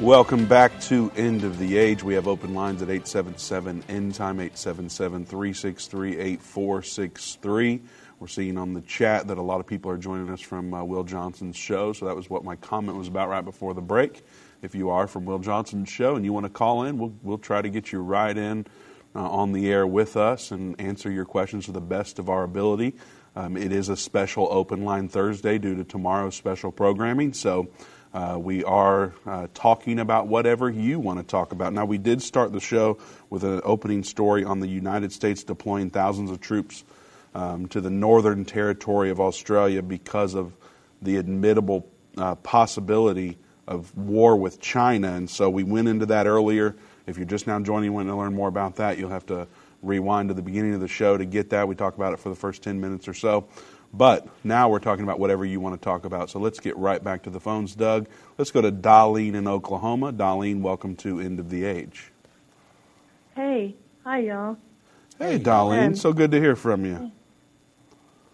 [0.00, 2.04] Welcome back to End of the Age.
[2.04, 7.82] We have open lines at 877 End Time, 877 363 8463.
[8.20, 10.84] We're seeing on the chat that a lot of people are joining us from uh,
[10.84, 14.22] Will Johnson's show, so that was what my comment was about right before the break.
[14.62, 17.38] If you are from Will Johnson's show and you want to call in, we'll, we'll
[17.38, 18.66] try to get you right in
[19.16, 22.44] uh, on the air with us and answer your questions to the best of our
[22.44, 22.94] ability.
[23.34, 27.68] Um, it is a special open line Thursday due to tomorrow's special programming, so
[28.14, 31.72] uh, we are uh, talking about whatever you want to talk about.
[31.72, 32.98] Now, we did start the show
[33.30, 36.84] with an opening story on the United States deploying thousands of troops
[37.34, 40.54] um, to the northern territory of Australia because of
[41.02, 45.12] the admittable uh, possibility of war with China.
[45.12, 46.74] And so we went into that earlier.
[47.06, 49.46] If you're just now joining, want to learn more about that, you'll have to
[49.82, 51.68] rewind to the beginning of the show to get that.
[51.68, 53.46] We talk about it for the first 10 minutes or so.
[53.92, 56.30] But now we're talking about whatever you want to talk about.
[56.30, 58.08] So let's get right back to the phones, Doug.
[58.36, 60.12] Let's go to Darlene in Oklahoma.
[60.12, 62.12] Darlene, welcome to End of the Age.
[63.34, 64.56] Hey, hi, y'all.
[65.18, 65.86] Hey, Darlene.
[65.88, 67.12] Um, so good to hear from you.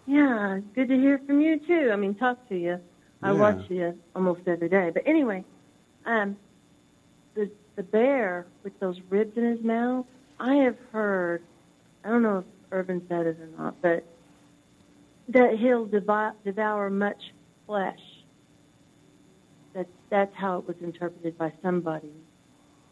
[0.07, 1.89] Yeah, good to hear from you too.
[1.91, 2.79] I mean, talk to you.
[3.23, 3.39] I Yeah.
[3.39, 4.91] watch you almost every day.
[4.93, 5.43] But anyway,
[6.05, 6.37] um,
[7.35, 10.05] the the bear with those ribs in his mouth.
[10.39, 11.43] I have heard.
[12.03, 14.05] I don't know if Irvin said it or not, but
[15.29, 17.21] that he'll devour, much
[17.65, 17.99] flesh.
[19.73, 22.11] That that's how it was interpreted by somebody.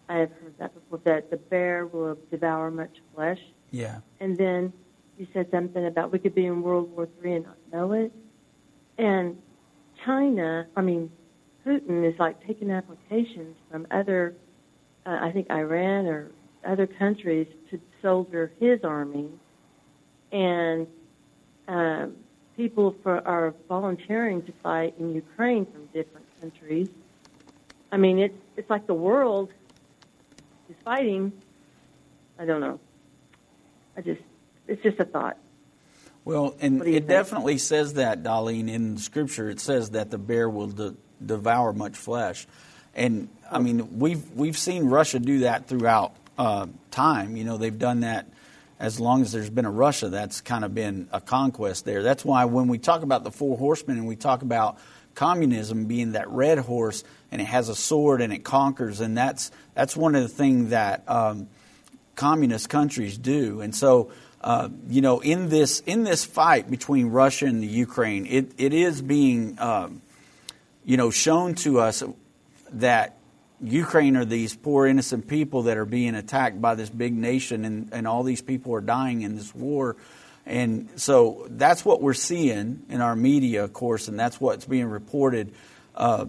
[0.10, 1.00] I have heard that before.
[1.06, 3.40] That the bear will devour much flesh.
[3.72, 4.00] Yeah.
[4.20, 4.74] And then
[5.18, 8.12] you said something about we could be in World War Three and not know it.
[8.98, 9.38] And
[10.06, 11.12] China, I mean,
[11.66, 14.36] Putin is like taking applications from other,
[15.06, 16.32] uh, I think Iran or
[16.66, 19.30] other countries to soldier his army,
[20.32, 20.88] and
[21.68, 22.16] um,
[22.56, 26.90] people for, are volunteering to fight in Ukraine from different countries.
[27.92, 29.52] I mean, it's it's like the world
[30.70, 31.32] is fighting.
[32.40, 32.80] I don't know.
[33.98, 34.22] I just
[34.68, 35.38] it's just a thought.
[36.26, 37.10] Well, and What do you it think?
[37.10, 39.50] definitely says that, Darlene, in Scripture.
[39.50, 42.48] It says that the bear will de- devour much flesh,
[42.96, 47.36] and I mean we've we've seen Russia do that throughout uh, time.
[47.38, 48.28] You know, they've done that
[48.80, 50.10] as long as there's been a Russia.
[50.10, 52.04] That's kind of been a conquest there.
[52.04, 54.78] That's why when we talk about the four horsemen and we talk about
[55.16, 59.52] communism being that red horse and it has a sword and it conquers, and that's
[59.74, 61.04] that's one of the things that.
[61.10, 61.48] Um,
[62.16, 63.62] communist countries do.
[63.62, 68.26] And so, uh, you know, in this in this fight between Russia and the Ukraine,
[68.26, 70.02] it, it is being, um,
[70.84, 72.04] you know, shown to us
[72.72, 73.18] that
[73.64, 77.90] Ukraine are these poor innocent people that are being attacked by this big nation, and,
[77.94, 79.96] and all these people are dying in this war.
[80.46, 84.88] And so that's what we're seeing in our media, of course, and that's what's being
[84.88, 85.54] reported.
[85.96, 86.26] Uh,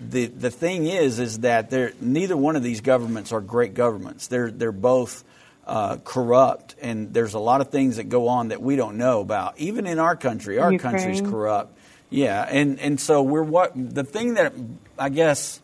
[0.00, 1.70] the the thing is, is that
[2.00, 4.28] neither one of these governments are great governments.
[4.28, 5.24] They're they're both
[5.66, 9.20] uh, corrupt, and there's a lot of things that go on that we don't know
[9.20, 9.58] about.
[9.58, 11.30] Even in our country, our country's Ukraine.
[11.30, 11.78] corrupt.
[12.10, 14.54] Yeah, and and so we're what the thing that
[14.98, 15.60] I guess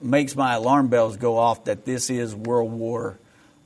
[0.00, 3.18] makes my alarm bells go off that this is World War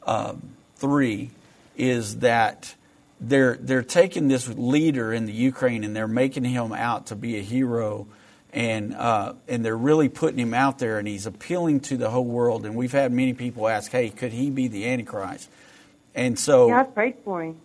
[0.06, 0.42] um,
[0.76, 1.30] Three
[1.76, 2.74] is that
[3.20, 7.38] they're they're taking this leader in the Ukraine and they're making him out to be
[7.38, 8.06] a hero
[8.52, 12.24] and uh, and they're really putting him out there and he's appealing to the whole
[12.24, 15.48] world and we've had many people ask hey could he be the antichrist
[16.14, 17.56] and so Yeah, I prayed for him.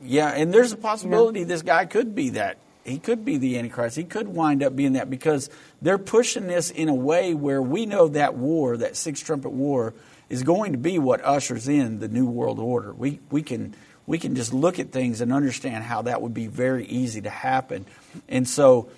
[0.00, 2.58] yeah, and there's a possibility this guy could be that.
[2.86, 3.96] He could be the Antichrist.
[3.96, 5.50] He could wind up being that because
[5.82, 9.92] they're pushing this in a way where we know that war, that six trumpet war,
[10.28, 12.92] is going to be what ushers in the new world order.
[12.92, 13.74] We we can
[14.06, 17.30] we can just look at things and understand how that would be very easy to
[17.30, 17.86] happen.
[18.28, 18.88] And so,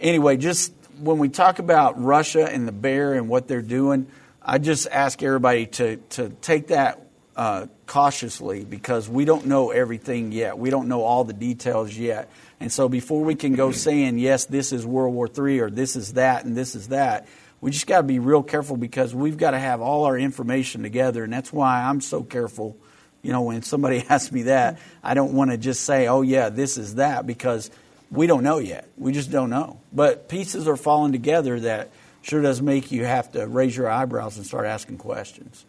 [0.00, 4.06] anyway, just when we talk about Russia and the bear and what they're doing,
[4.42, 7.00] I just ask everybody to to take that
[7.36, 10.58] uh, cautiously because we don't know everything yet.
[10.58, 12.30] We don't know all the details yet.
[12.60, 15.96] And so before we can go saying, yes, this is World War III or this
[15.96, 17.26] is that and this is that,
[17.60, 20.82] we just got to be real careful because we've got to have all our information
[20.82, 21.24] together.
[21.24, 22.76] And that's why I'm so careful.
[23.22, 26.50] You know, when somebody asks me that, I don't want to just say, oh, yeah,
[26.50, 27.70] this is that because
[28.10, 28.88] we don't know yet.
[28.98, 29.80] We just don't know.
[29.92, 31.90] But pieces are falling together that
[32.20, 35.64] sure does make you have to raise your eyebrows and start asking questions.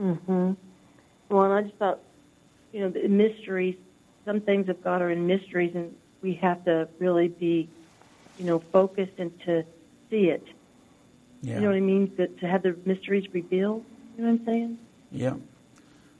[0.00, 0.52] Mm-hmm.
[1.28, 2.00] Well, and I just thought,
[2.72, 3.76] you know, the mysteries.
[4.24, 7.68] Some things of God are in mysteries, and we have to really be,
[8.38, 9.64] you know, focused and to
[10.10, 10.46] see it.
[11.42, 11.56] Yeah.
[11.56, 12.16] You know what I mean?
[12.16, 13.84] To, to have the mysteries revealed.
[14.16, 14.78] You know what I'm saying?
[15.12, 15.34] Yeah,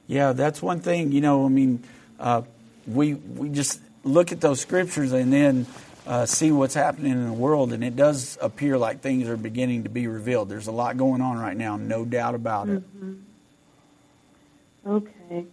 [0.07, 1.11] yeah, that's one thing.
[1.11, 1.83] You know, I mean,
[2.19, 2.43] uh,
[2.87, 5.65] we we just look at those scriptures and then
[6.05, 9.83] uh, see what's happening in the world, and it does appear like things are beginning
[9.83, 10.49] to be revealed.
[10.49, 12.83] There's a lot going on right now, no doubt about it.
[13.01, 13.21] Mhm.
[14.85, 15.45] Okay.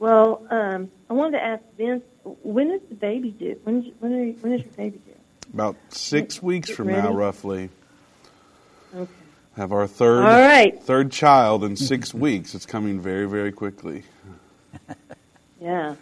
[0.00, 3.58] Well, um, I wanted to ask Vince, when is the baby due?
[3.64, 5.12] When is, when, are, when is your baby due?
[5.54, 7.02] About six weeks Get from ready.
[7.02, 7.70] now, roughly,
[8.94, 9.10] Okay.
[9.56, 10.80] have our third All right.
[10.82, 12.54] third child in six weeks.
[12.54, 14.04] It's coming very, very quickly.
[15.60, 15.94] Yeah,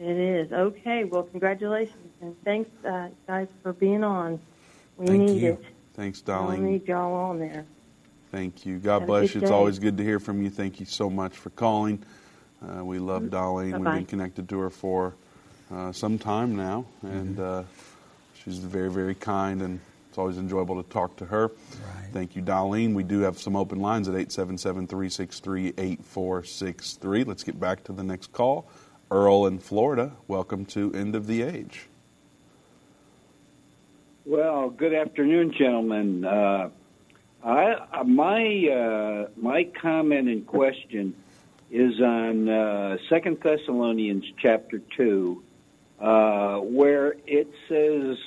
[0.00, 0.50] it is.
[0.52, 1.04] Okay.
[1.04, 4.40] Well, congratulations and thanks, uh, guys, for being on.
[4.96, 5.52] We Thank need you.
[5.52, 5.64] it.
[5.92, 6.64] Thanks, darling.
[6.64, 7.66] We need y'all on there.
[8.30, 8.78] Thank you.
[8.78, 9.42] God Have bless you.
[9.42, 9.54] It's day.
[9.54, 10.48] always good to hear from you.
[10.48, 12.02] Thank you so much for calling.
[12.66, 13.64] Uh, we love Darlene.
[13.64, 13.84] We've Mm-hmm.
[13.84, 13.96] Bye-bye.
[13.98, 15.12] been connected to her for
[15.72, 17.62] uh, some time now, and uh,
[18.44, 21.50] she's very, very kind, and it's always enjoyable to talk to her.
[22.12, 22.94] Thank you, Darlene.
[22.94, 27.24] We do have some open lines at 877 363 8463.
[27.24, 28.68] Let's get back to the next call.
[29.10, 31.86] Earl in Florida, welcome to End of the Age.
[34.24, 36.24] Well, good afternoon, gentlemen.
[36.24, 36.70] Uh,
[37.44, 41.14] I, uh, my uh, my comment and question
[41.70, 45.42] is on uh, Second Thessalonians chapter two,
[46.02, 48.18] uh, where it says,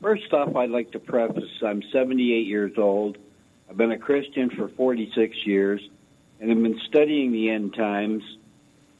[0.00, 3.18] first off, I'd like to preface I'm 78 years old.
[3.68, 5.80] I've been a Christian for 46 years
[6.38, 8.22] and I've been studying the end times.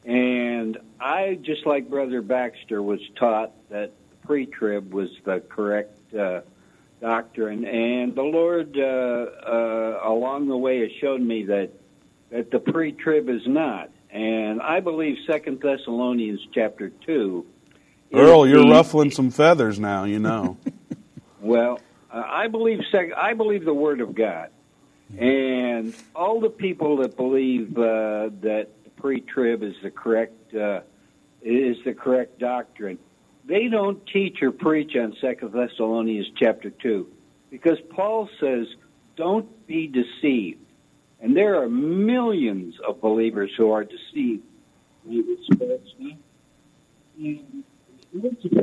[0.04, 3.92] And I, just like Brother Baxter, was taught that
[4.26, 6.40] pre trib was the correct uh,
[7.00, 7.64] doctrine.
[7.64, 11.70] And the Lord, uh, uh, along the way, has shown me that,
[12.30, 13.90] that the pre trib is not.
[14.10, 17.46] And I believe Second Thessalonians chapter 2
[18.12, 20.56] Earl, you're the- ruffling some feathers now, you know.
[21.42, 21.80] Well,
[22.12, 24.50] uh, I believe sec- I believe the Word of God,
[25.18, 30.80] and all the people that believe uh, that pre-trib is the correct uh,
[31.40, 32.98] is the correct doctrine,
[33.46, 37.08] they don't teach or preach on Second Thessalonians chapter two,
[37.50, 38.66] because Paul says,
[39.16, 40.60] "Don't be deceived,"
[41.22, 44.42] and there are millions of believers who are deceived.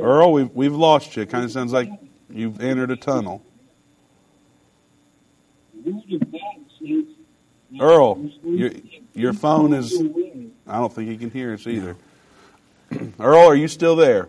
[0.00, 1.22] Earl, we've, we've lost you.
[1.22, 1.90] It kind of sounds like
[2.30, 3.42] you've entered a tunnel.
[7.80, 8.70] Earl, your,
[9.14, 9.94] your phone is.
[10.66, 11.96] I don't think he can hear us either.
[13.20, 14.28] Earl, are you still there?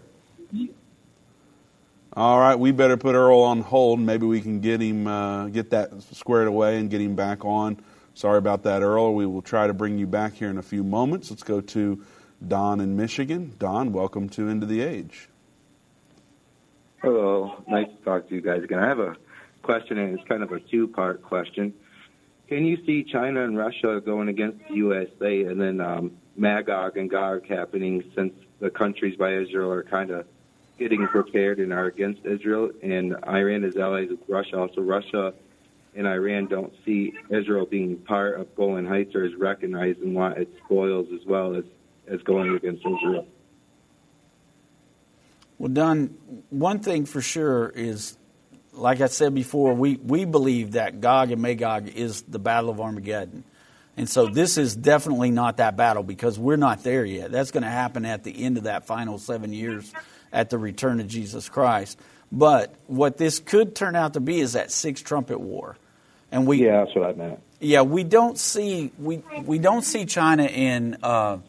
[2.13, 3.99] All right, we better put Earl on hold.
[3.99, 7.80] Maybe we can get him uh, get that squared away and get him back on.
[8.13, 9.13] Sorry about that, Earl.
[9.13, 11.30] We will try to bring you back here in a few moments.
[11.30, 12.03] Let's go to
[12.48, 13.56] Don in Michigan.
[13.60, 15.30] Don, welcome to of the Age.
[17.02, 18.80] Hello, nice to talk to you guys again.
[18.80, 19.16] I have a
[19.62, 21.74] question, and it's kind of a two-part question.
[22.48, 27.10] Can you see China and Russia going against the USA, and then um, Magog and
[27.10, 30.26] Gog happening since the countries by Israel are kind of
[30.78, 34.58] getting prepared and are against Israel, and Iran is allies with Russia.
[34.58, 35.34] Also, Russia
[35.96, 40.38] and Iran don't see Israel being part of Golan Heights or is recognized and want
[40.38, 41.66] its spoils as well as,
[42.10, 43.26] as going against Israel.
[45.57, 46.16] Well, Don,
[46.49, 48.18] one thing for sure is,
[48.74, 52.80] like I said before, we, we believe that Gog and Magog is the Battle of
[52.80, 53.43] Armageddon.
[53.97, 57.32] And so this is definitely not that battle because we're not there yet.
[57.32, 59.91] That's going to happen at the end of that final seven years
[60.32, 61.99] at the return of Jesus Christ.
[62.32, 65.76] But what this could turn out to be is that six trumpet war.
[66.32, 67.39] And we Yeah, that's what I meant.
[67.60, 71.39] yeah, we don't see we we don't see China in uh,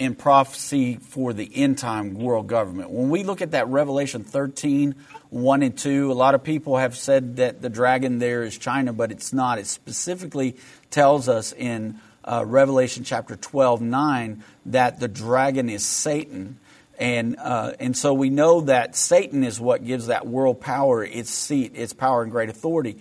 [0.00, 2.90] in prophecy for the end time world government.
[2.90, 4.94] When we look at that Revelation 13,
[5.28, 8.94] 1 and 2, a lot of people have said that the dragon there is China,
[8.94, 9.58] but it's not.
[9.58, 10.56] It specifically
[10.90, 16.58] tells us in uh, Revelation chapter 12, 9, that the dragon is Satan.
[16.98, 21.30] And, uh, and so we know that Satan is what gives that world power its
[21.30, 22.96] seat, its power and great authority.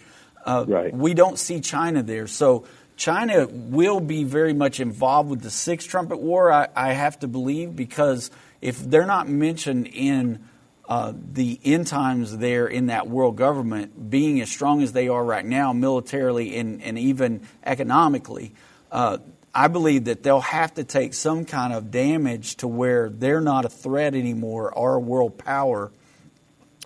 [0.45, 0.93] Uh, Right.
[0.93, 2.27] We don't see China there.
[2.27, 2.65] So
[2.99, 7.29] China will be very much involved with the Sixth Trumpet War, I, I have to
[7.29, 8.29] believe, because
[8.61, 10.43] if they're not mentioned in
[10.85, 15.23] uh, the end times there in that world government, being as strong as they are
[15.23, 18.53] right now, militarily and, and even economically,
[18.91, 19.19] uh,
[19.55, 23.63] I believe that they'll have to take some kind of damage to where they're not
[23.63, 25.89] a threat anymore, or a world power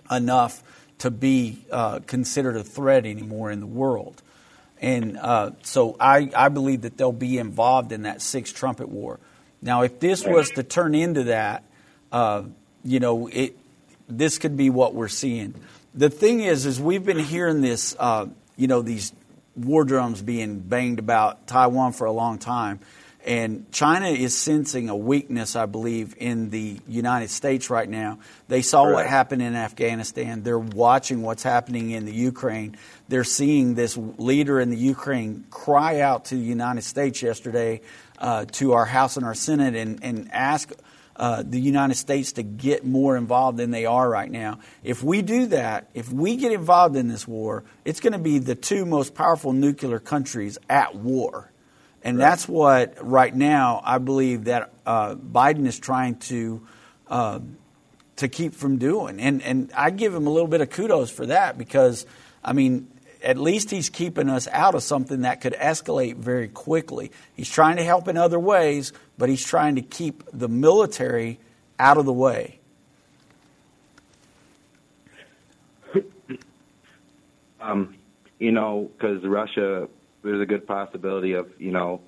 [0.08, 0.62] enough
[0.98, 4.22] to be uh, considered a threat anymore in the world.
[4.84, 9.18] And uh, so I, I believe that they'll be involved in that sixth trumpet war.
[9.62, 11.64] Now, if this was to turn into that,
[12.12, 12.42] uh,
[12.84, 13.56] you know, it,
[14.10, 15.54] this could be what we're seeing.
[15.94, 18.26] The thing is, is we've been hearing this, uh,
[18.58, 19.14] you know, these
[19.56, 22.80] war drums being banged about Taiwan for a long time.
[23.24, 28.18] And China is sensing a weakness, I believe, in the United States right now.
[28.48, 30.42] They saw what happened in Afghanistan.
[30.42, 32.76] They're watching what's happening in the Ukraine.
[33.08, 37.80] They're seeing this leader in the Ukraine cry out to the United States yesterday,
[38.18, 40.70] uh, to our House and our Senate, and, and ask
[41.16, 44.58] uh, the United States to get more involved than they are right now.
[44.82, 48.38] If we do that, if we get involved in this war, it's going to be
[48.38, 51.50] the two most powerful nuclear countries at war.
[52.04, 52.24] And right.
[52.24, 56.66] that's what, right now, I believe that uh, Biden is trying to.
[57.08, 57.40] Uh,
[58.16, 61.26] to keep from doing, and and I give him a little bit of kudos for
[61.26, 62.06] that because,
[62.44, 62.86] I mean,
[63.24, 67.10] at least he's keeping us out of something that could escalate very quickly.
[67.34, 71.40] He's trying to help in other ways, but he's trying to keep the military
[71.78, 72.60] out of the way.
[77.60, 77.96] Um,
[78.38, 79.88] you know, because Russia
[80.24, 82.00] there's a good possibility of, you know,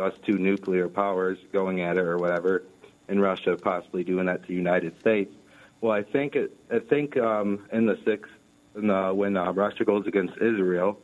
[0.00, 2.64] us two nuclear powers going at it or whatever,
[3.08, 5.32] and Russia possibly doing that to the United States.
[5.80, 8.30] Well, I think it, I think um, in the sixth,
[8.76, 11.00] in the, when uh, Russia goes against Israel,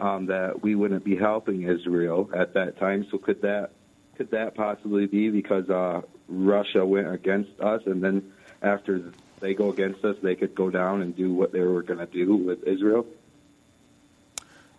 [0.00, 3.06] um, that we wouldn't be helping Israel at that time.
[3.10, 3.70] So could that
[4.16, 8.32] could that possibly be because uh, Russia went against us, and then
[8.62, 11.98] after they go against us, they could go down and do what they were going
[11.98, 13.06] to do with Israel?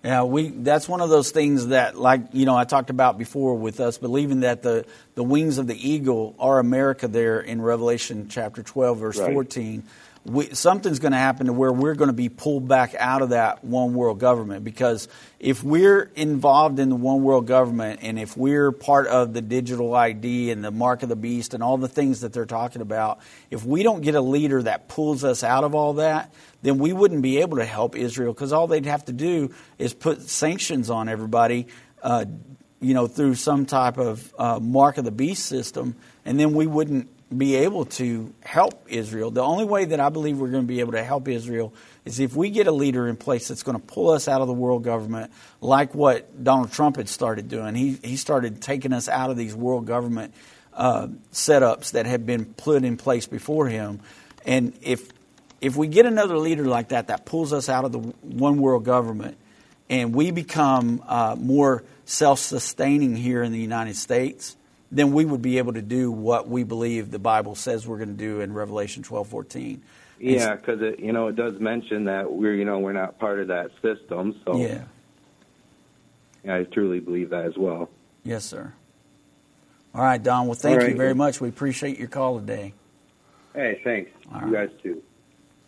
[0.06, 3.56] Yeah, we that's one of those things that like, you know, I talked about before
[3.56, 4.86] with us believing that the
[5.16, 9.34] the wings of the eagle are America there in Revelation chapter 12 verse right.
[9.34, 9.84] 14
[10.26, 13.30] we, something's going to happen to where we're going to be pulled back out of
[13.30, 14.64] that one world government.
[14.64, 15.08] Because
[15.40, 19.94] if we're involved in the one world government and if we're part of the digital
[19.94, 23.20] ID and the mark of the beast and all the things that they're talking about,
[23.52, 26.92] if we don't get a leader that pulls us out of all that, then we
[26.92, 28.34] wouldn't be able to help Israel.
[28.34, 31.68] Because all they'd have to do is put sanctions on everybody,
[32.02, 32.26] uh,
[32.82, 35.96] you know, through some type of uh, mark of the beast system,
[36.26, 39.32] and then we wouldn't be able to help Israel.
[39.32, 41.74] The only way that I believe we're going to be able to help Israel
[42.06, 44.48] is if we get a leader in place that's going to pull us out of
[44.48, 47.74] the world government, like what Donald Trump had started doing.
[47.74, 50.36] He, he started taking us out of these world government
[50.74, 54.02] uh, setups that had been put in place before him.
[54.46, 55.10] And if,
[55.62, 58.86] if we get another leader like that that pulls us out of the one world
[58.86, 59.38] government
[59.90, 64.56] and we become uh, more self sustaining here in the United States,
[64.92, 68.10] then we would be able to do what we believe the Bible says we're going
[68.10, 69.82] to do in Revelation twelve fourteen.
[70.20, 73.40] Yeah, because it you know it does mention that we're you know we're not part
[73.40, 74.40] of that system.
[74.46, 74.84] So yeah,
[76.44, 77.90] yeah I truly believe that as well.
[78.24, 78.74] Yes, sir.
[79.94, 80.48] All right, Don.
[80.48, 80.90] Well, thank right.
[80.90, 81.40] you very much.
[81.40, 82.74] We appreciate your call today.
[83.54, 84.12] Hey, thanks.
[84.34, 84.70] All you right.
[84.70, 85.02] guys too.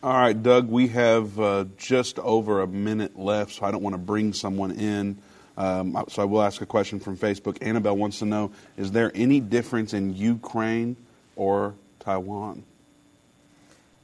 [0.04, 0.68] All right, Doug.
[0.70, 4.72] We have uh, just over a minute left, so I don't want to bring someone
[4.72, 5.18] in
[5.58, 7.58] um, so I will ask a question from Facebook.
[7.62, 10.96] Annabelle wants to know Is there any difference in Ukraine
[11.36, 12.64] or Taiwan?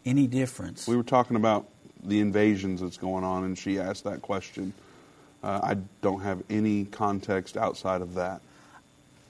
[0.05, 0.87] Any difference?
[0.87, 1.69] We were talking about
[2.03, 4.73] the invasions that's going on, and she asked that question.
[5.43, 8.41] Uh, I don't have any context outside of that.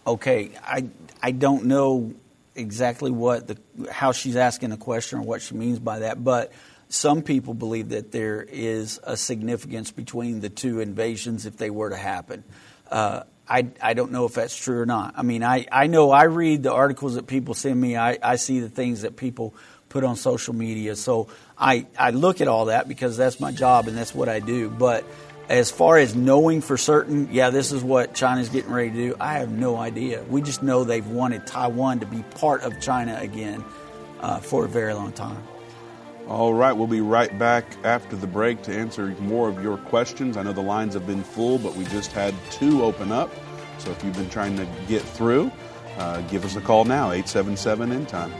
[0.07, 0.87] Okay, I
[1.21, 2.13] I don't know
[2.55, 3.57] exactly what the
[3.91, 6.51] how she's asking the question or what she means by that, but
[6.93, 11.89] some people believe that there is a significance between the two invasions if they were
[11.89, 12.43] to happen.
[12.89, 15.15] Uh, I, I don't know if that's true or not.
[15.17, 18.35] I mean, I, I know I read the articles that people send me, I, I
[18.35, 19.55] see the things that people
[19.89, 20.95] put on social media.
[20.95, 24.39] So I, I look at all that because that's my job and that's what I
[24.39, 24.69] do.
[24.69, 25.03] But
[25.49, 29.15] as far as knowing for certain, yeah, this is what China's getting ready to do,
[29.19, 30.21] I have no idea.
[30.21, 33.65] We just know they've wanted Taiwan to be part of China again
[34.19, 35.43] uh, for a very long time.
[36.29, 40.37] All right, we'll be right back after the break to answer more of your questions.
[40.37, 43.29] I know the lines have been full, but we just had two open up.
[43.77, 45.51] So if you've been trying to get through,
[45.97, 48.31] uh, give us a call now, 877 End Time.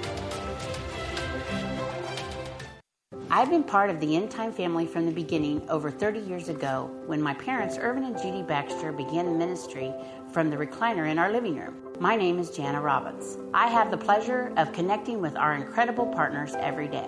[3.30, 6.90] I've been part of the End Time family from the beginning over 30 years ago
[7.06, 9.94] when my parents, Irvin and Judy Baxter, began the ministry
[10.32, 11.76] from the recliner in our living room.
[12.00, 13.38] My name is Jana Robbins.
[13.54, 17.08] I have the pleasure of connecting with our incredible partners every day.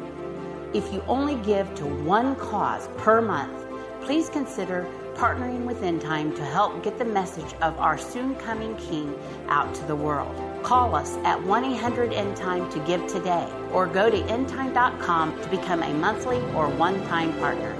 [0.73, 3.51] If you only give to one cause per month,
[3.99, 8.77] please consider partnering with End Time to help get the message of our soon coming
[8.77, 9.13] King
[9.49, 10.33] out to the world.
[10.63, 15.49] Call us at 1 800 End Time to give today or go to endtime.com to
[15.49, 17.75] become a monthly or one time partner.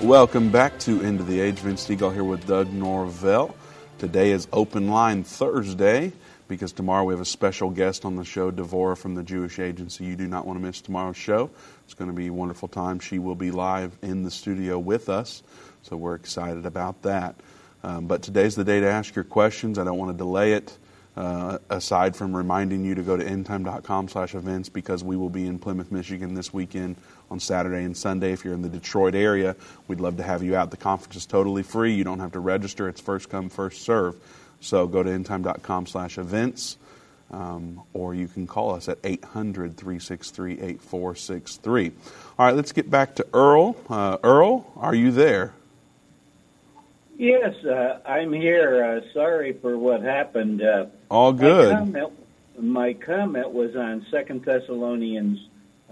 [0.00, 1.58] Welcome back to End of the Age.
[1.58, 3.54] Vince Stegall here with Doug Norvell.
[4.02, 6.12] Today is Open Line Thursday
[6.48, 10.04] because tomorrow we have a special guest on the show, Devora from the Jewish Agency.
[10.04, 11.50] You do not want to miss tomorrow's show.
[11.84, 12.98] It's going to be a wonderful time.
[12.98, 15.44] She will be live in the studio with us,
[15.84, 17.36] so we're excited about that.
[17.84, 19.78] Um, but today's the day to ask your questions.
[19.78, 20.76] I don't want to delay it.
[21.14, 25.46] Uh, aside from reminding you to go to endtime.com slash events because we will be
[25.46, 26.96] in Plymouth, Michigan this weekend
[27.32, 28.32] on Saturday and Sunday.
[28.32, 29.56] If you're in the Detroit area,
[29.88, 30.70] we'd love to have you out.
[30.70, 31.94] The conference is totally free.
[31.94, 32.88] You don't have to register.
[32.88, 34.16] It's first come, first serve.
[34.60, 36.76] So go to endtime.com slash events.
[37.30, 41.92] Um, or you can call us at 800 363 8463.
[42.38, 43.74] All right, let's get back to Earl.
[43.88, 45.54] Uh, Earl, are you there?
[47.16, 48.84] Yes, uh, I'm here.
[48.84, 50.60] Uh, sorry for what happened.
[50.60, 51.72] Uh, All good.
[51.72, 52.12] My comment,
[52.58, 55.38] my comment was on Second Thessalonians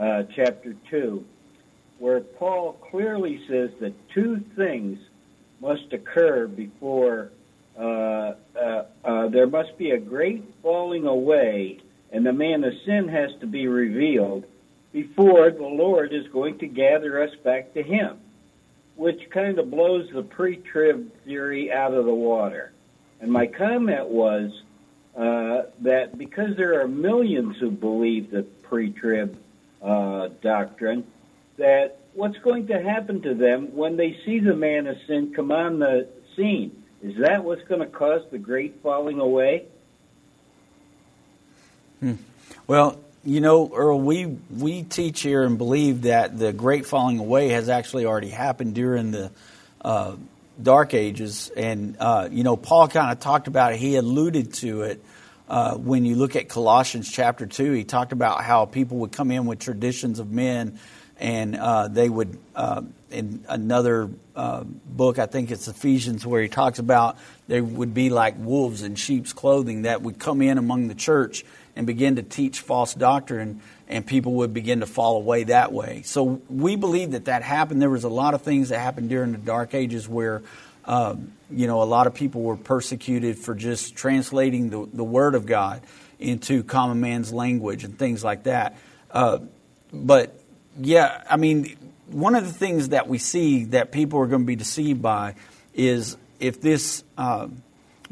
[0.01, 1.24] uh, chapter two,
[1.98, 4.98] where Paul clearly says that two things
[5.61, 7.30] must occur before
[7.78, 11.78] uh, uh, uh, there must be a great falling away,
[12.12, 14.44] and the man of sin has to be revealed
[14.92, 18.18] before the Lord is going to gather us back to Him,
[18.96, 22.72] which kind of blows the pre-trib theory out of the water.
[23.20, 24.51] And my comment was
[25.16, 29.38] uh, that because there are millions who believe the pre-trib
[29.82, 31.04] uh, doctrine,
[31.56, 35.52] that what's going to happen to them when they see the man of sin come
[35.52, 36.82] on the scene?
[37.02, 39.66] Is that what's going to cause the great falling away?
[42.00, 42.14] Hmm.
[42.66, 47.48] Well, you know, Earl, we we teach here and believe that the great falling away
[47.48, 49.30] has actually already happened during the
[49.82, 50.16] uh,
[50.62, 53.78] Dark Ages, and uh, you know, Paul kind of talked about it.
[53.78, 55.04] He alluded to it
[55.51, 57.72] uh, when you look at Colossians chapter two.
[57.72, 60.78] He talked about how people would come in with traditions of men,
[61.18, 62.38] and uh, they would.
[62.55, 67.92] Uh, in another uh, book, I think it's Ephesians, where he talks about they would
[67.92, 71.44] be like wolves in sheep's clothing that would come in among the church
[71.74, 76.03] and begin to teach false doctrine, and people would begin to fall away that way.
[76.05, 77.82] So we believe that that happened.
[77.82, 80.42] There was a lot of things that happened during the Dark Ages where,
[80.91, 85.36] um, you know, a lot of people were persecuted for just translating the, the Word
[85.36, 85.82] of God
[86.18, 88.76] into common man's language and things like that.
[89.12, 89.38] Uh,
[89.93, 90.36] but
[90.80, 91.76] yeah, I mean,
[92.09, 95.36] one of the things that we see that people are going to be deceived by
[95.72, 97.05] is if this.
[97.16, 97.49] Uh,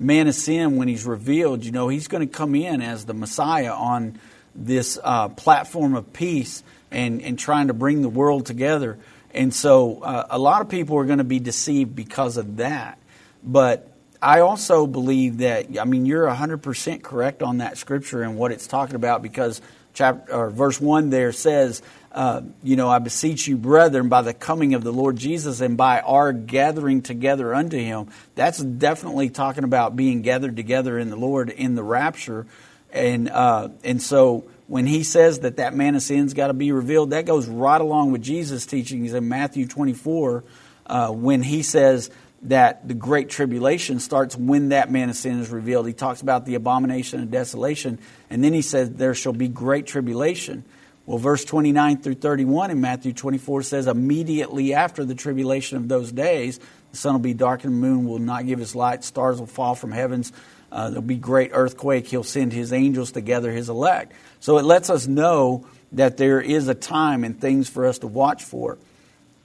[0.01, 3.15] man of sin, when he's revealed, you know, he's going to come in as the
[3.15, 4.17] Messiah on
[4.55, 6.63] this uh, platform of peace
[6.93, 8.97] and, and trying to bring the world together.
[9.35, 12.99] And so uh, a lot of people are going to be deceived because of that.
[13.43, 18.53] But I also believe that, I mean, you're 100% correct on that scripture and what
[18.53, 19.61] it's talking about because
[19.95, 24.35] chapter, or verse 1 there says, uh, you know, I beseech you, brethren, by the
[24.35, 28.09] coming of the Lord Jesus and by our gathering together unto him.
[28.35, 32.47] That's definitely talking about being gathered together in the Lord in the rapture.
[32.91, 36.73] And, uh, and so when he says that that man of sin's got to be
[36.73, 40.45] revealed, that goes right along with Jesus' teachings in Matthew 24
[40.87, 42.11] uh, when he says
[42.43, 45.87] that the great tribulation starts when that man of sin is revealed.
[45.87, 47.99] He talks about the abomination of desolation,
[48.29, 50.65] and then he says there shall be great tribulation.
[51.07, 56.13] Well, verse 29 through 31 in Matthew 24 says, Immediately after the tribulation of those
[56.13, 56.61] days,
[56.91, 59.47] the sun will be dark and the moon will not give its light, stars will
[59.47, 60.31] fall from heavens,
[60.71, 62.07] uh, there'll be great earthquake.
[62.07, 64.13] He'll send his angels to gather his elect.
[64.41, 68.07] So it lets us know that there is a time and things for us to
[68.07, 68.79] watch for.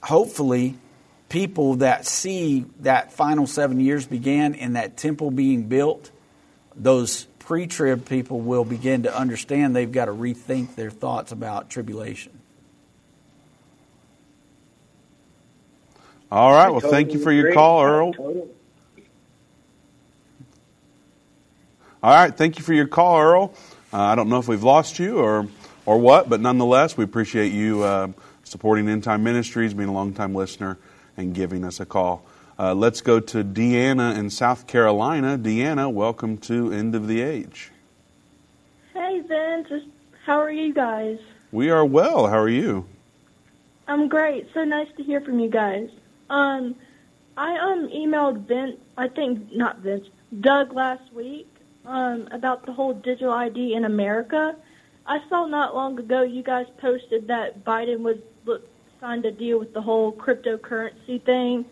[0.02, 0.76] Hopefully,
[1.30, 6.12] people that see that final seven years began and that temple being built,
[6.76, 11.70] those pre trib people will begin to understand they've got to rethink their thoughts about
[11.70, 12.32] tribulation.
[16.32, 16.70] All right.
[16.70, 18.50] Well, thank you for your call, Earl.
[22.04, 22.36] All right.
[22.36, 23.54] Thank you for your call, Earl.
[23.94, 25.48] Uh, I don't know if we've lost you or,
[25.86, 28.10] or what, but nonetheless, we appreciate you uh,
[28.44, 30.78] supporting End Time Ministries, being a long-time listener,
[31.16, 32.26] and giving us a call.
[32.60, 35.38] Uh, let's go to Deanna in South Carolina.
[35.38, 37.72] Deanna, welcome to End of the Age.
[38.94, 39.86] Hey, Vince.
[40.26, 41.20] How are you guys?
[41.54, 42.28] We are well.
[42.28, 42.86] How are you?
[43.88, 44.50] I'm great.
[44.54, 45.90] So nice to hear from you guys.
[46.30, 46.76] Um,
[47.38, 48.76] I um emailed Vince.
[48.98, 50.10] I think not Vince.
[50.42, 51.48] Doug last week.
[51.86, 54.56] Um, about the whole digital ID in America.
[55.06, 58.66] I saw not long ago you guys posted that Biden was look,
[59.02, 61.66] signed a deal with the whole cryptocurrency thing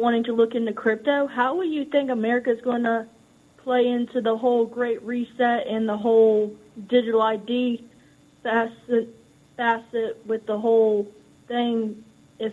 [0.00, 3.06] wanting to look into crypto, how will you think America is going to
[3.58, 6.54] play into the whole Great Reset and the whole
[6.88, 7.84] digital ID
[8.42, 9.14] facet,
[9.56, 11.06] facet with the whole
[11.48, 12.02] thing?
[12.38, 12.52] If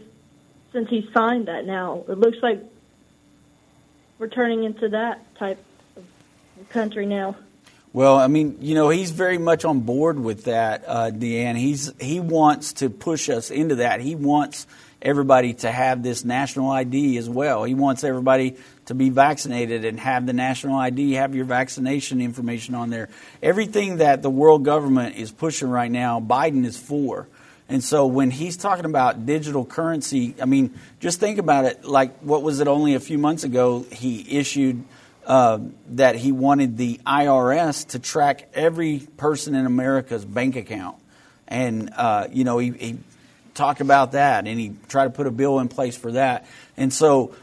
[0.73, 2.61] since he signed that now, it looks like
[4.19, 5.63] we're turning into that type
[6.69, 7.35] country now.
[7.93, 11.57] Well, I mean, you know, he's very much on board with that, uh, Deanne.
[11.57, 14.01] He's he wants to push us into that.
[14.01, 14.67] He wants
[15.01, 17.63] everybody to have this national ID as well.
[17.63, 18.55] He wants everybody
[18.85, 23.09] to be vaccinated and have the national ID, have your vaccination information on there.
[23.41, 27.27] Everything that the world government is pushing right now, Biden is for.
[27.69, 31.83] And so when he's talking about digital currency, I mean, just think about it.
[31.83, 33.85] Like, what was it only a few months ago?
[33.91, 34.83] He issued
[35.27, 35.59] uh,
[35.89, 40.97] that he wanted the IRS to track every person in America's bank account.
[41.49, 42.97] And, uh, you know, he, he
[43.53, 46.47] talked about that and he tried to put a bill in place for that.
[46.77, 47.35] And so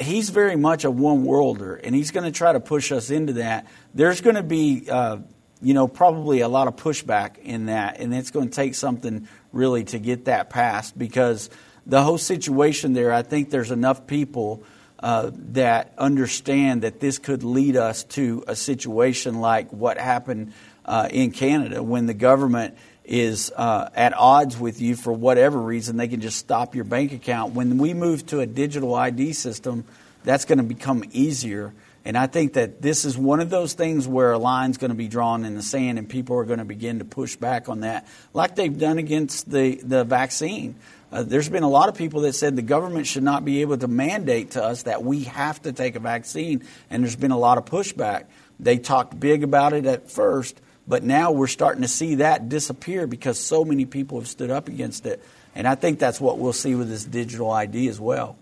[0.00, 3.34] he's very much a one worlder and he's going to try to push us into
[3.34, 3.68] that.
[3.94, 5.18] There's going to be, uh,
[5.62, 9.28] you know, probably a lot of pushback in that, and it's going to take something
[9.52, 11.50] really to get that passed because
[11.86, 14.64] the whole situation there, I think there's enough people
[15.00, 20.52] uh, that understand that this could lead us to a situation like what happened
[20.84, 25.96] uh, in Canada when the government is uh, at odds with you for whatever reason,
[25.96, 27.54] they can just stop your bank account.
[27.54, 29.84] When we move to a digital ID system,
[30.24, 31.72] that's going to become easier.
[32.04, 34.96] And I think that this is one of those things where a line's going to
[34.96, 37.80] be drawn in the sand and people are going to begin to push back on
[37.80, 40.76] that, like they've done against the, the vaccine.
[41.10, 43.78] Uh, there's been a lot of people that said the government should not be able
[43.78, 47.38] to mandate to us that we have to take a vaccine, and there's been a
[47.38, 48.24] lot of pushback.
[48.60, 53.06] They talked big about it at first, but now we're starting to see that disappear
[53.06, 55.22] because so many people have stood up against it.
[55.54, 58.36] And I think that's what we'll see with this digital ID as well.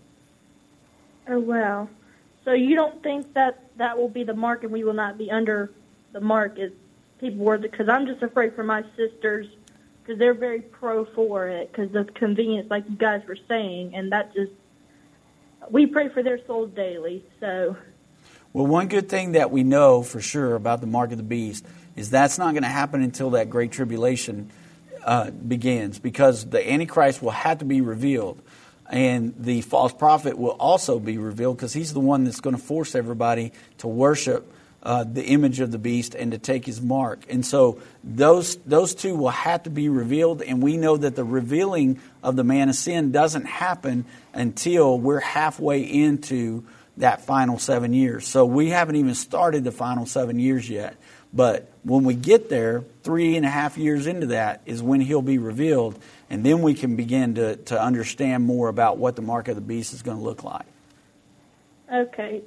[1.29, 1.89] Oh, wow.
[2.45, 5.31] So you don't think that that will be the mark and we will not be
[5.31, 5.71] under
[6.13, 6.73] the mark as
[7.19, 7.59] people were?
[7.59, 9.47] Because I'm just afraid for my sisters
[10.15, 13.95] they're very pro for it because of convenience, like you guys were saying.
[13.95, 14.53] And that just,
[15.71, 17.25] we pray for their souls daily.
[17.41, 17.77] So.
[18.53, 21.67] Well, one good thing that we know for sure about the mark of the beast
[21.97, 24.51] is that's not going to happen until that great tribulation
[25.05, 28.41] uh, begins because the Antichrist will have to be revealed.
[28.89, 32.63] And the false prophet will also be revealed because he's the one that's going to
[32.63, 34.53] force everybody to worship
[34.83, 37.25] uh, the image of the beast and to take his mark.
[37.29, 40.43] And so those, those two will have to be revealed.
[40.43, 45.21] And we know that the revealing of the man of sin doesn't happen until we're
[45.21, 46.65] halfway into
[46.99, 48.27] that final seven years.
[48.27, 50.97] So we haven't even started the final seven years yet.
[51.33, 55.21] But when we get there, three and a half years into that is when he'll
[55.21, 55.99] be revealed,
[56.31, 59.61] and then we can begin to, to understand more about what the mark of the
[59.61, 60.65] beast is going to look like.
[61.93, 62.43] Okay.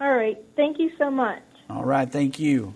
[0.00, 0.38] All right.
[0.54, 1.42] Thank you so much.
[1.70, 2.10] All right.
[2.10, 2.74] Thank you.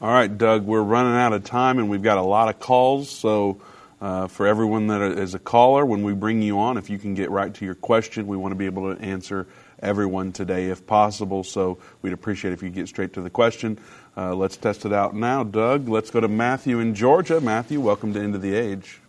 [0.00, 3.08] All right, Doug, we're running out of time, and we've got a lot of calls.
[3.08, 3.62] So,
[3.98, 7.14] uh, for everyone that is a caller, when we bring you on, if you can
[7.14, 9.46] get right to your question, we want to be able to answer
[9.80, 11.44] everyone today if possible.
[11.44, 13.78] So, we'd appreciate if you get straight to the question.
[14.18, 15.88] Uh, let's test it out now, Doug.
[15.88, 17.40] Let's go to Matthew in Georgia.
[17.40, 19.00] Matthew, welcome to End of the Age.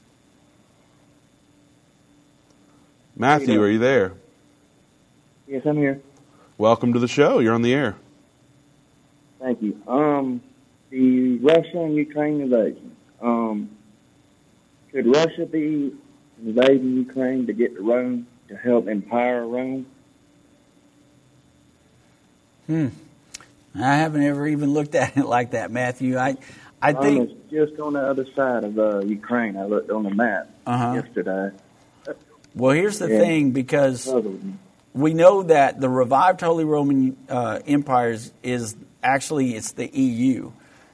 [3.14, 4.14] Matthew, are you there?
[5.48, 6.00] Yes, I'm here.
[6.58, 7.40] Welcome to the show.
[7.40, 7.98] You're on the air.
[9.40, 9.82] Thank you.
[9.88, 10.42] Um,
[10.90, 12.96] the Russia and Ukraine invasion.
[13.22, 13.70] Um,
[14.92, 15.94] could Russia be
[16.44, 19.86] invading Ukraine to get to Rome to help empower Rome?
[22.68, 22.88] Hmm.
[23.76, 26.18] I haven't ever even looked at it like that, Matthew.
[26.18, 26.38] I,
[26.82, 29.58] I think um, just on the other side of uh, Ukraine.
[29.58, 31.02] I looked on the map uh-huh.
[31.04, 31.52] yesterday.
[32.56, 33.20] Well, here's the yeah.
[33.20, 34.12] thing, because
[34.94, 40.52] we know that the revived Holy Roman uh, Empire is, is, actually it's the EU,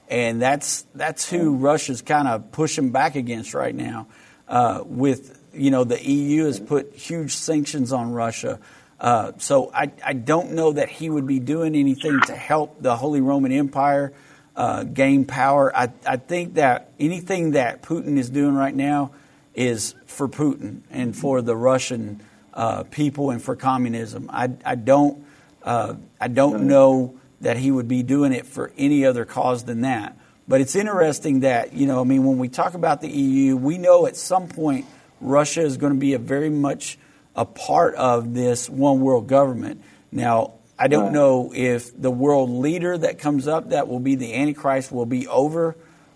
[0.10, 4.08] and that's that's who Russia's kind of pushing back against right now.
[4.48, 8.60] Uh, with you know the EU has put huge sanctions on Russia.
[9.00, 12.96] Uh, so I, I don't know that he would be doing anything to help the
[12.96, 14.14] Holy Roman Empire
[14.56, 15.76] uh, gain power.
[15.76, 19.12] I, I think that anything that Putin is doing right now
[19.54, 22.22] is for Putin and for the Russian
[22.54, 24.30] uh, people and for communism.
[24.32, 25.26] I, I don't
[25.64, 29.82] uh, I don't know that he would be doing it for any other cause than
[29.82, 30.18] that.
[30.48, 33.78] But it's interesting that you know I mean when we talk about the EU, we
[33.78, 34.86] know at some point
[35.22, 36.98] Russia is going to be a very much
[37.36, 39.82] a part of this one world government.
[40.12, 44.34] Now, I don't know if the world leader that comes up that will be the
[44.34, 45.76] Antichrist will be over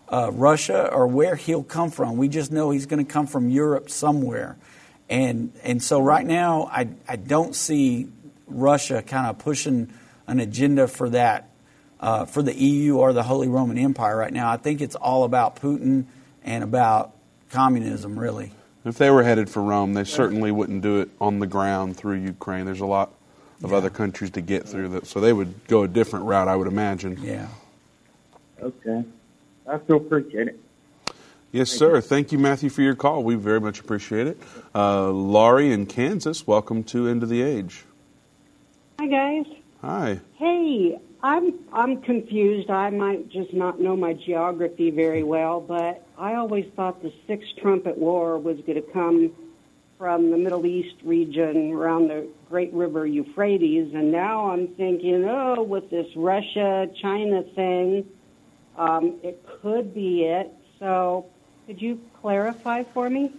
[0.09, 2.17] uh, Russia or where he'll come from.
[2.17, 4.57] We just know he's going to come from Europe somewhere.
[5.09, 8.07] And, and so right now, I, I don't see
[8.47, 9.93] Russia kind of pushing
[10.27, 11.49] an agenda for that,
[11.99, 14.51] uh, for the EU or the Holy Roman Empire right now.
[14.51, 16.05] I think it's all about Putin
[16.43, 17.13] and about
[17.49, 18.51] communism, really.
[18.85, 22.19] If they were headed for Rome, they certainly wouldn't do it on the ground through
[22.19, 22.65] Ukraine.
[22.65, 23.11] There's a lot
[23.63, 23.77] of yeah.
[23.77, 26.67] other countries to get through that, so they would go a different route, I would
[26.67, 27.17] imagine.
[27.21, 27.47] Yeah.
[28.61, 29.03] Okay.
[29.67, 30.59] I still appreciate it.
[31.51, 31.95] Yes, Thank sir.
[31.95, 32.01] You.
[32.01, 33.23] Thank you, Matthew, for your call.
[33.23, 34.37] We very much appreciate it.
[34.75, 37.83] Uh, Laurie in Kansas, welcome to End of the Age.
[38.99, 39.45] Hi, guys.
[39.87, 40.19] Hi.
[40.33, 42.69] Hey, I'm I'm confused.
[42.69, 47.47] I might just not know my geography very well, but I always thought the Sixth
[47.61, 49.31] Trumpet War was going to come
[49.97, 55.63] from the Middle East region around the Great River Euphrates, and now I'm thinking, oh,
[55.63, 58.09] with this Russia China thing,
[58.77, 60.53] um, it could be it.
[60.79, 61.27] So,
[61.65, 63.31] could you clarify for me?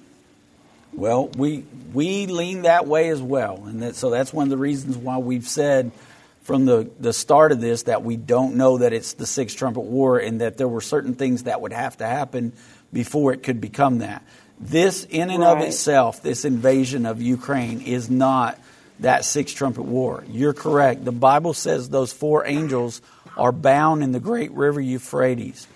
[0.94, 4.57] Well, we we lean that way as well, and that, so that's one of the
[4.57, 5.92] reasons why we've said
[6.49, 9.82] from the, the start of this that we don't know that it's the Sixth Trumpet
[9.82, 12.55] War, and that there were certain things that would have to happen
[12.90, 14.24] before it could become that.
[14.59, 15.59] This, in and right.
[15.59, 18.59] of itself, this invasion of Ukraine is not
[19.01, 20.24] that Sixth Trumpet War.
[20.26, 21.05] You're correct.
[21.05, 23.03] The Bible says those four angels
[23.36, 25.68] are bound in the great river Euphrates.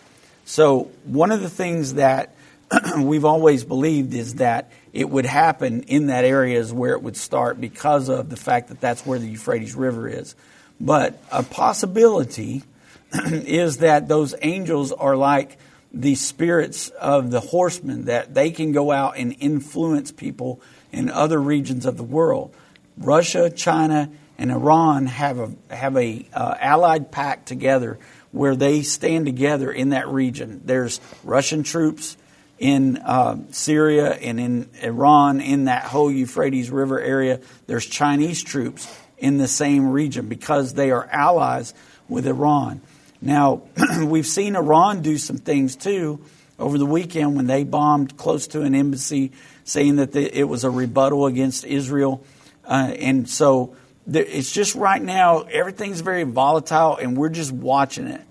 [0.46, 2.34] So, one of the things that
[2.98, 7.18] we've always believed is that it would happen in that area is where it would
[7.18, 10.34] start because of the fact that that's where the Euphrates River is.
[10.80, 12.62] But a possibility
[13.12, 15.58] is that those angels are like
[15.92, 20.60] the spirits of the horsemen, that they can go out and influence people
[20.90, 22.54] in other regions of the world.
[22.96, 27.98] Russia, China, and Iran have a have a uh, allied pact together
[28.32, 30.62] where they stand together in that region.
[30.64, 32.16] There's Russian troops
[32.58, 37.40] in uh, Syria and in Iran, in that whole Euphrates River area.
[37.66, 38.88] There's Chinese troops
[39.22, 41.72] in the same region because they are allies
[42.08, 42.82] with Iran.
[43.22, 43.62] Now,
[44.04, 46.20] we've seen Iran do some things too
[46.58, 49.30] over the weekend when they bombed close to an embassy,
[49.64, 52.24] saying that it was a rebuttal against Israel.
[52.64, 53.76] Uh, and so
[54.10, 58.22] it's just right now, everything's very volatile, and we're just watching it.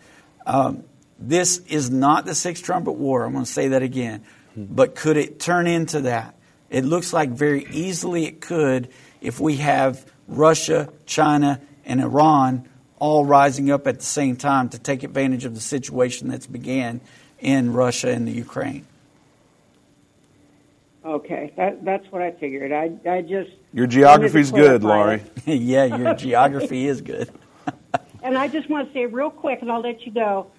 [0.45, 0.83] Um,
[1.17, 3.23] this is not the Sixth Trumpet War.
[3.23, 4.23] I'm going to say that again.
[4.57, 6.35] But could it turn into that?
[6.69, 8.89] It looks like very easily it could
[9.21, 12.67] if we have Russia, China, and Iran
[12.99, 17.01] all rising up at the same time to take advantage of the situation that's began
[17.39, 18.85] in Russia and the Ukraine.
[21.03, 22.71] Okay, that, that's what I figured.
[22.71, 25.23] I, I just your geography's good, Laurie.
[25.45, 27.31] yeah, your geography is good.
[28.23, 30.51] and I just want to say real quick, and I'll let you go.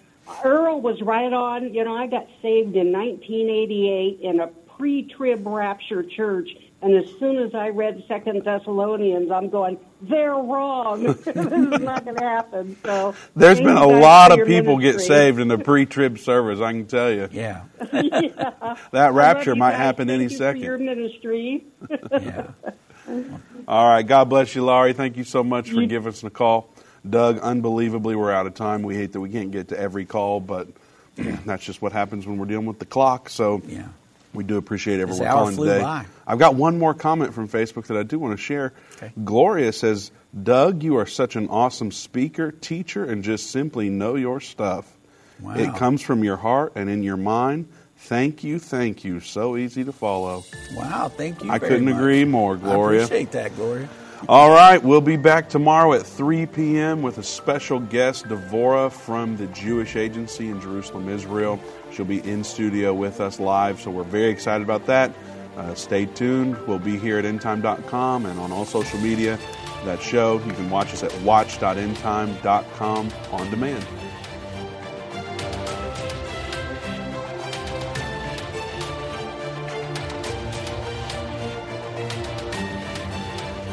[0.45, 1.73] Earl was right on.
[1.73, 6.49] You know, I got saved in 1988 in a pre-trib rapture church,
[6.83, 11.05] and as soon as I read Second Thessalonians, I'm going, they're wrong.
[11.05, 12.77] this is not going to happen.
[12.85, 15.01] So there's been a lot of people ministry.
[15.01, 16.61] get saved in the pre-trib service.
[16.61, 17.29] I can tell you.
[17.31, 17.63] Yeah.
[17.93, 18.77] yeah.
[18.91, 20.63] that rapture might happen Thank any second.
[20.63, 21.65] your ministry.
[22.11, 22.49] yeah.
[23.69, 24.03] All right.
[24.03, 24.93] God bless you, Laurie.
[24.93, 26.69] Thank you so much for you, giving us a call.
[27.09, 28.83] Doug, unbelievably, we're out of time.
[28.83, 30.67] We hate that we can't get to every call, but
[31.17, 33.29] that's just what happens when we're dealing with the clock.
[33.29, 33.87] So yeah.
[34.33, 35.81] We do appreciate everyone calling today.
[35.81, 36.07] By.
[36.27, 38.73] I've got one more comment from Facebook that I do want to share.
[38.97, 39.13] Okay.
[39.23, 40.11] Gloria says,
[40.41, 44.91] Doug, you are such an awesome speaker, teacher, and just simply know your stuff.
[45.41, 45.55] Wow.
[45.55, 47.69] It comes from your heart and in your mind.
[47.97, 49.21] Thank you, thank you.
[49.21, 50.45] So easy to follow.
[50.75, 51.51] Wow, thank you.
[51.51, 51.95] I couldn't much.
[51.95, 53.03] agree more, Gloria.
[53.03, 53.89] I appreciate that, Gloria.
[54.29, 57.03] All right, we'll be back tomorrow at 3 p.m.
[57.03, 61.59] with a special guest, Devora from the Jewish Agency in Jerusalem, Israel.
[61.93, 65.13] She'll be in studio with us live, so we're very excited about that.
[65.57, 66.57] Uh, stay tuned.
[66.69, 69.41] We'll be here at endtime.com and on all social media.
[69.85, 73.85] That show, you can watch us at watch.endtime.com on demand.